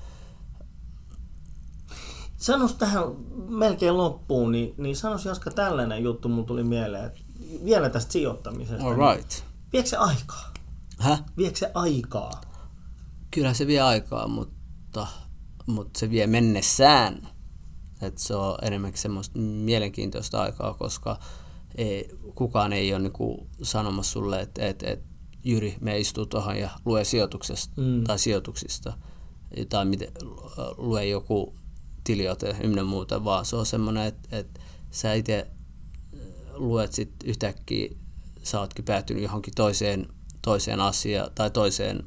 Sanos 2.37 2.75
tähän 2.75 3.03
melkein 3.49 3.97
loppuun, 3.97 4.51
niin, 4.51 4.73
niin 4.77 4.95
sanos 4.95 5.25
Jaska 5.25 5.51
tällainen 5.51 6.03
juttu, 6.03 6.29
mulla 6.29 6.47
tuli 6.47 6.63
mieleen, 6.63 7.05
että 7.05 7.19
vielä 7.65 7.89
tästä 7.89 8.11
sijoittamisesta. 8.11 8.83
all 8.87 8.95
niin 8.97 9.17
right. 9.17 9.31
Viekö 9.73 9.89
se 9.89 9.97
aikaa? 9.97 10.53
Häh? 10.99 11.23
Viekö 11.37 11.57
se 11.57 11.71
aikaa? 11.73 12.41
Kyllä 13.31 13.53
se 13.53 13.67
vie 13.67 13.81
aikaa, 13.81 14.27
mutta, 14.27 15.07
mutta 15.65 15.99
se 15.99 16.09
vie 16.09 16.27
mennessään. 16.27 17.27
että 18.01 18.21
se 18.21 18.35
on 18.35 18.57
enemmänkin 18.61 19.01
semmoista 19.01 19.39
mielenkiintoista 19.39 20.41
aikaa, 20.41 20.73
koska 20.73 21.19
ei, 21.75 22.09
kukaan 22.35 22.73
ei 22.73 22.93
ole 22.93 23.01
niinku 23.01 23.47
sanomassa 23.63 24.11
sulle, 24.11 24.41
että 24.41 24.65
et, 24.65 24.83
et, 24.83 25.03
Jyri, 25.43 25.77
me 25.81 25.99
istuu 25.99 26.25
tuohon 26.25 26.57
ja 26.57 26.69
lue 26.85 27.03
sijoituksesta 27.03 27.81
mm. 27.81 28.03
tai 28.03 28.19
sijoituksista 28.19 28.93
tai 29.69 29.85
miten, 29.85 30.11
lue 30.77 31.05
joku 31.05 31.55
tiliote 32.03 32.55
ynnä 32.63 32.83
muuta, 32.83 33.23
vaan 33.23 33.45
se 33.45 33.55
on 33.55 33.65
semmoinen, 33.65 34.03
että, 34.03 34.37
että 34.37 34.61
sä 34.91 35.13
itse 35.13 35.47
luet 36.53 36.93
sit 36.93 37.11
yhtäkkiä, 37.25 37.89
sä 38.43 38.59
ootkin 38.59 38.85
päätynyt 38.85 39.23
johonkin 39.23 39.53
toiseen, 39.55 40.07
toiseen 40.47 40.79
asiaan 40.79 41.29
tai 41.35 41.51
toiseen 41.51 42.03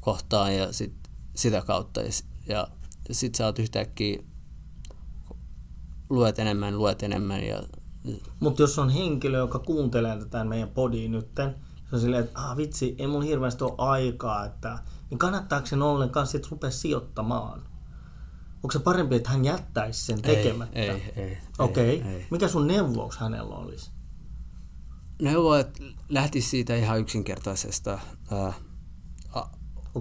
kohtaan 0.00 0.56
ja 0.56 0.72
sit, 0.72 0.92
sitä 1.34 1.62
kautta. 1.66 2.00
Ja, 2.00 2.68
ja 3.08 3.14
sit 3.14 3.34
sä 3.34 3.46
oot 3.46 3.58
yhtäkkiä 3.58 4.22
luet 6.10 6.38
enemmän, 6.38 6.78
luet 6.78 7.02
enemmän. 7.02 7.44
Ja... 7.44 7.62
Mutta 8.40 8.62
jos 8.62 8.78
on 8.78 8.90
henkilö, 8.90 9.38
joka 9.38 9.58
kuuntelee 9.58 10.18
tätä 10.18 10.44
meidän 10.44 10.68
podiin 10.68 11.12
nytten, 11.12 11.54
se 11.90 11.96
on 11.96 12.00
silleen, 12.00 12.24
että 12.24 12.40
ah, 12.40 12.56
vitsi, 12.56 12.94
ei 12.98 13.06
mulla 13.06 13.24
hirveästi 13.24 13.64
ole 13.64 13.74
aikaa, 13.78 14.44
että, 14.44 14.78
niin 15.10 15.18
kannattaako 15.18 15.66
sen 15.66 15.82
ollenkaan 15.82 16.26
sitten 16.26 16.50
rupea 16.50 16.70
sijoittamaan? 16.70 17.62
Onko 18.62 18.72
se 18.72 18.78
parempi, 18.78 19.16
että 19.16 19.30
hän 19.30 19.44
jättäisi 19.44 20.06
sen 20.06 20.22
tekemättä? 20.22 20.78
Ei, 20.78 20.88
ei, 20.88 21.12
ei. 21.16 21.38
Okei. 21.58 22.00
Okay. 22.00 22.20
Mikä 22.30 22.48
sun 22.48 22.66
neuvous 22.66 23.18
hänellä 23.18 23.54
olisi? 23.54 23.90
Neuvo, 25.20 25.54
että 25.54 25.82
lähtisi 26.08 26.48
siitä 26.48 26.76
ihan 26.76 27.00
yksinkertaisesta. 27.00 27.98
Ää, 28.30 28.52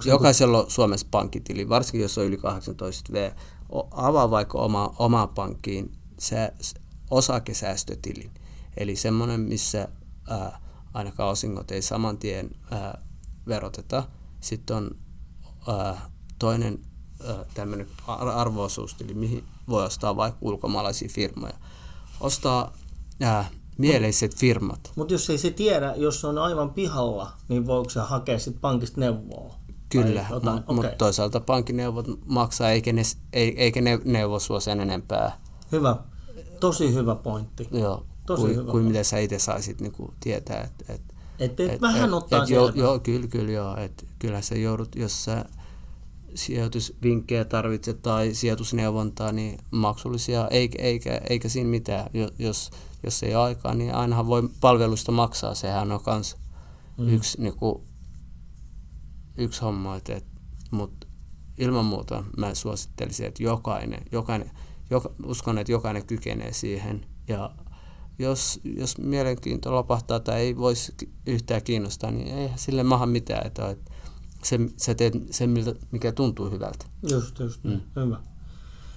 jokaisella 0.05 0.59
on 0.63 0.72
Suomessa 0.72 1.07
pankkitili, 1.11 1.70
varsinkin 1.70 2.01
jos 2.01 2.17
on 2.17 2.26
yli 2.26 2.38
18 2.38 3.13
V. 3.13 3.32
Avaa 3.91 4.32
vaikka 4.32 4.57
oma, 4.57 4.95
oma 4.99 5.28
pankkiin 5.28 5.91
sä, 6.20 6.51
osakesäästötilin. 7.11 8.32
Eli 8.78 8.95
semmoinen, 8.95 9.39
missä 9.39 9.88
ää, 10.30 10.59
ainakaan 10.93 11.30
osingot 11.30 11.72
ei 11.72 11.82
saman 11.82 12.17
tien 12.17 12.49
ää, 12.72 13.01
veroteta. 13.47 14.03
Sitten 14.41 14.76
on 14.76 14.91
ää, 15.67 16.09
toinen 16.39 16.80
tämmöinen 17.53 17.88
arvoosuustili, 18.36 19.13
mihin 19.13 19.43
voi 19.70 19.86
ostaa 19.86 20.15
vaikka 20.15 20.38
ulkomaalaisia 20.41 21.09
firmoja. 21.09 21.53
Ostaa 22.20 22.74
ää, 23.22 23.49
mieleiset 23.80 24.36
firmat. 24.36 24.91
Mutta 24.95 25.13
jos 25.13 25.30
ei 25.30 25.38
se 25.38 25.51
tiedä, 25.51 25.93
jos 25.97 26.21
se 26.21 26.27
on 26.27 26.38
aivan 26.38 26.69
pihalla, 26.69 27.32
niin 27.47 27.67
voiko 27.67 27.89
se 27.89 27.99
hakea 27.99 28.39
sitten 28.39 28.61
pankista 28.61 28.99
neuvoa? 29.01 29.55
Kyllä, 29.89 30.25
mutta 30.34 30.53
okay. 30.53 30.75
mut 30.75 30.97
toisaalta 30.97 31.39
pankkineuvot 31.39 32.05
maksaa, 32.25 32.69
eikä 32.69 32.93
ne, 32.93 33.01
eikä 33.34 33.82
ne 33.82 33.99
neuvo 34.05 34.39
sua 34.39 34.59
sen 34.59 34.80
enempää. 34.80 35.41
Hyvä, 35.71 35.95
tosi 36.59 36.93
hyvä 36.93 37.15
pointti. 37.15 37.67
Joo, 37.71 38.05
Tosi 38.25 38.41
kuin, 38.41 38.55
hyvä. 38.55 38.71
kuin 38.71 38.86
mitä 38.86 39.03
sä 39.03 39.17
itse 39.17 39.39
saisit 39.39 39.82
niin 39.82 39.91
kuin 39.91 40.11
tietää. 40.19 40.61
Että 40.61 40.93
et, 40.93 41.01
et, 41.39 41.59
et, 41.59 41.69
et, 41.69 41.82
vähän 41.82 42.09
et, 42.09 42.13
ottaa 42.13 42.43
et, 42.43 42.49
joo, 42.49 42.71
joo, 42.75 42.99
kyllä, 42.99 43.27
kyllä, 43.27 43.51
joo. 43.51 43.77
Et, 43.77 44.05
kyllä 44.19 44.41
sä 44.41 44.55
joudut, 44.55 44.95
jos 44.95 45.25
sä 45.25 45.45
sijoitusvinkkejä 46.36 47.45
tarvitset 47.45 48.01
tai 48.01 48.34
sijoitusneuvontaa, 48.34 49.32
niin 49.32 49.57
maksullisia, 49.71 50.47
eikä, 50.47 50.84
eikä, 50.84 51.21
eikä 51.30 51.49
siinä 51.49 51.69
mitään. 51.69 52.09
Jos, 52.39 52.71
jos 53.03 53.23
ei 53.23 53.35
ole 53.35 53.43
aikaa, 53.43 53.73
niin 53.73 53.95
ainahan 53.95 54.27
voi 54.27 54.49
palvelusta 54.61 55.11
maksaa. 55.11 55.55
Sehän 55.55 55.91
on 55.91 56.01
myös 56.05 56.37
mm. 56.97 57.09
yksi, 57.09 57.41
niin 57.41 57.55
kuin, 57.55 57.83
yksi 59.37 59.61
homma. 59.61 59.99
Mutta 60.71 61.07
ilman 61.57 61.85
muuta 61.85 62.23
mä 62.37 62.55
suosittelisin, 62.55 63.25
että 63.25 63.43
jokainen, 63.43 64.05
jokainen 64.11 64.51
joka, 64.89 65.11
uskon, 65.25 65.57
että 65.57 65.71
jokainen 65.71 66.05
kykenee 66.05 66.53
siihen. 66.53 67.05
Ja 67.27 67.51
jos, 68.19 68.59
jos 68.63 68.97
mielenkiinto 68.97 69.71
lopahtaa 69.71 70.19
tai 70.19 70.39
ei 70.39 70.57
voisi 70.57 70.93
yhtään 71.25 71.63
kiinnostaa, 71.63 72.11
niin 72.11 72.37
ei 72.37 72.49
sille 72.55 72.83
maha 72.83 73.05
mitään. 73.05 73.47
Että, 73.47 73.69
että 73.69 73.91
se, 74.43 74.59
sä 74.77 74.95
teet 74.95 75.13
sen, 75.31 75.53
mikä 75.91 76.11
tuntuu 76.11 76.49
hyvältä. 76.49 76.85
Just, 77.09 77.39
just. 77.39 77.63
Mm. 77.63 77.81
Hyvä. 77.95 78.17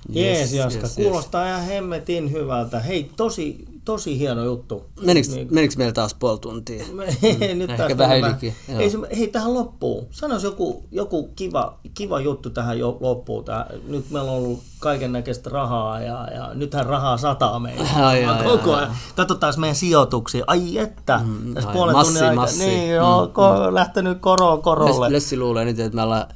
Jees, 0.08 0.38
yes, 0.38 0.52
Jaska, 0.52 0.80
yes, 0.80 0.94
kuulostaa 0.94 1.44
yes. 1.44 1.56
ihan 1.56 1.66
hemmetin 1.66 2.32
hyvältä. 2.32 2.80
Hei, 2.80 3.10
tosi, 3.16 3.64
tosi 3.84 4.18
hieno 4.18 4.44
juttu. 4.44 4.84
Menikö, 5.02 5.28
niin. 5.28 5.48
menikö 5.50 5.74
meillä 5.78 5.92
taas 5.92 6.14
puoli 6.14 6.38
tuntia? 6.38 6.84
Nyt 7.54 7.70
Ehkä 7.70 7.98
vähän 7.98 8.18
ylikin. 8.20 8.54
Ei, 8.78 8.90
se, 8.90 8.98
hei, 9.18 9.28
tähän 9.28 9.54
loppuu. 9.54 10.08
Sanois 10.10 10.42
joku, 10.42 10.84
joku 10.90 11.30
kiva, 11.36 11.78
kiva 11.94 12.20
juttu 12.20 12.50
tähän 12.50 12.78
jo 12.78 12.96
loppuun. 13.00 13.44
Tähän. 13.44 13.66
Nyt 13.86 14.10
meillä 14.10 14.30
on 14.30 14.36
ollut 14.36 14.62
kaiken 14.78 15.12
näköistä 15.12 15.50
rahaa 15.50 16.00
ja, 16.00 16.28
ja 16.34 16.50
nythän 16.54 16.86
rahaa 16.86 17.16
sataa 17.16 17.58
meillä. 17.58 17.88
Ai, 17.96 18.24
ai, 18.24 18.44
koko 18.44 18.74
ajan. 18.74 18.96
Katsotaan 19.16 19.54
meidän 19.56 19.76
sijoituksia. 19.76 20.44
Ai 20.46 20.78
että, 20.78 21.20
mm, 21.24 21.54
tässä 21.54 21.68
ai, 21.68 21.76
puolen 21.76 21.94
massi, 21.94 22.12
tunnin 22.12 22.28
aika. 22.28 22.40
Massi. 22.40 22.66
Niin, 22.66 23.00
mm, 23.00 23.06
on 23.06 23.68
mm. 23.68 23.74
lähtenyt 23.74 24.18
koro, 24.20 24.56
korolle. 24.56 25.12
Lessi 25.12 25.36
luulee 25.36 25.64
nyt, 25.64 25.78
että 25.78 25.96
me 25.96 26.02
ollaan 26.02 26.26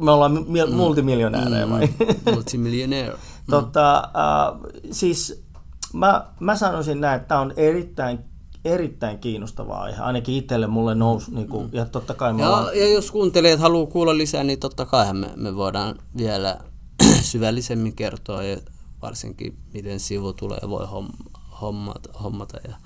me 0.00 0.10
ollaan 0.10 0.44
mi- 0.48 0.66
mm. 0.66 0.74
multimiljonäärejä 0.74 1.70
vai? 1.70 1.86
Mm, 1.86 2.32
multimiljonäär. 2.34 3.12
Mm. 3.46 3.50
tota, 3.50 3.96
äh, 3.96 4.60
siis 4.90 5.44
mä, 5.98 6.26
mä 6.40 6.56
sanoisin 6.56 7.00
näin, 7.00 7.16
että 7.16 7.28
tämä 7.28 7.40
on 7.40 7.52
erittäin 7.56 8.18
erittäin 8.64 9.18
kiinnostavaa 9.18 9.82
aihe. 9.82 10.02
Ainakin 10.02 10.34
itselle 10.34 10.66
mulle 10.66 10.94
nousi. 10.94 11.34
Niin 11.34 11.48
kuin, 11.48 11.68
ja, 11.72 11.84
totta 11.84 12.14
kai 12.14 12.34
ja, 12.38 12.48
ollaan... 12.48 12.78
ja 12.78 12.88
jos 12.88 13.10
kuuntelijat 13.10 13.60
haluaa 13.60 13.86
kuulla 13.86 14.18
lisää, 14.18 14.44
niin 14.44 14.58
totta 14.58 14.86
kai 14.86 15.14
me, 15.14 15.30
me 15.36 15.56
voidaan 15.56 15.98
vielä 16.16 16.58
syvällisemmin 17.30 17.96
kertoa, 17.96 18.42
ja 18.42 18.56
varsinkin 19.02 19.58
miten 19.74 20.00
sivu 20.00 20.32
tulee 20.32 20.60
voi 20.68 20.86
hommata, 21.60 22.10
hommata 22.22 22.58
ja 22.68 22.76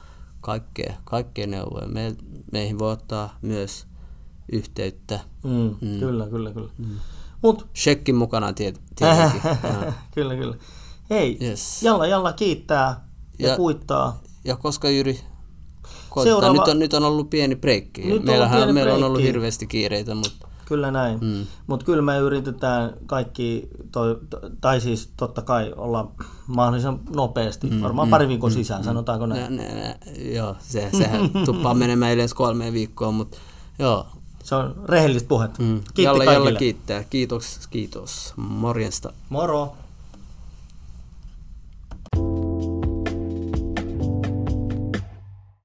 kaikkea, 0.40 0.94
kaikkea 1.04 1.46
neuvoja. 1.46 1.88
Me, 1.88 2.16
meihin 2.52 2.78
voi 2.78 2.92
ottaa 2.92 3.38
myös 3.42 3.86
yhteyttä. 4.52 5.20
Mm, 5.44 5.76
mm. 5.80 5.98
Kyllä, 5.98 6.26
kyllä, 6.26 6.52
kyllä. 6.52 6.70
Mm. 6.78 6.86
Mut, 7.42 7.68
Shekkin 7.76 8.14
mukana 8.14 8.52
tiet, 8.52 8.80
tietenkin. 8.96 9.40
kyllä, 10.14 10.36
kyllä. 10.36 10.54
Hei, 11.10 11.38
yes. 11.42 11.82
Jalla 11.82 12.06
Jalla 12.06 12.32
kiittää 12.32 13.04
ja, 13.38 13.48
ja 13.48 13.56
kuittaa. 13.56 14.20
Ja 14.44 14.56
koska 14.56 14.90
Jyri 14.90 15.20
koittaa, 16.10 16.52
nyt, 16.52 16.68
on, 16.68 16.78
nyt 16.78 16.94
on 16.94 17.04
ollut 17.04 17.30
pieni 17.30 17.56
breikki. 17.56 18.02
Nyt 18.02 18.24
Meillähän, 18.24 18.56
on 18.56 18.58
pieni 18.58 18.72
meillä 18.72 18.88
breikki. 18.88 19.04
on 19.04 19.10
ollut 19.10 19.22
hirveästi 19.22 19.66
kiireitä, 19.66 20.14
mutta... 20.14 20.48
Kyllä 20.64 20.90
näin, 20.90 21.18
mm. 21.20 21.46
mutta 21.66 21.86
kyllä 21.86 22.02
me 22.02 22.18
yritetään 22.18 22.92
kaikki, 23.06 23.68
toi, 23.92 24.18
tai 24.60 24.80
siis 24.80 25.12
totta 25.16 25.42
kai 25.42 25.72
olla 25.76 26.12
mahdollisimman 26.46 27.00
nopeasti, 27.14 27.66
mm, 27.66 27.80
varmaan 27.82 28.08
mm, 28.08 28.10
pari 28.10 28.28
viikon 28.28 28.50
mm, 28.50 28.54
sisään, 28.54 28.80
mm, 28.80 28.84
sanotaanko 28.84 29.26
näin? 29.26 29.56
Ne, 29.56 29.62
ne, 29.62 29.74
ne, 29.74 29.98
joo, 30.32 30.56
se, 30.60 30.90
sehän 30.98 31.30
tuppaa 31.46 31.74
menemään 31.74 32.14
yleensä 32.14 32.34
kolmeen 32.34 32.72
viikkoon, 32.72 33.14
mutta 33.14 33.36
joo, 33.78 34.06
se 34.44 34.54
on 34.54 34.74
rehellistä 34.84 35.28
puhetta. 35.28 35.62
Mm. 35.62 35.74
Kiitti 35.74 36.02
Jalle, 36.02 36.24
kaikille. 36.24 36.48
Jalle 36.48 36.58
kiittää. 36.58 37.04
Kiitos, 37.04 37.60
kiitos. 37.70 38.32
Morjesta. 38.36 39.12
Moro. 39.28 39.76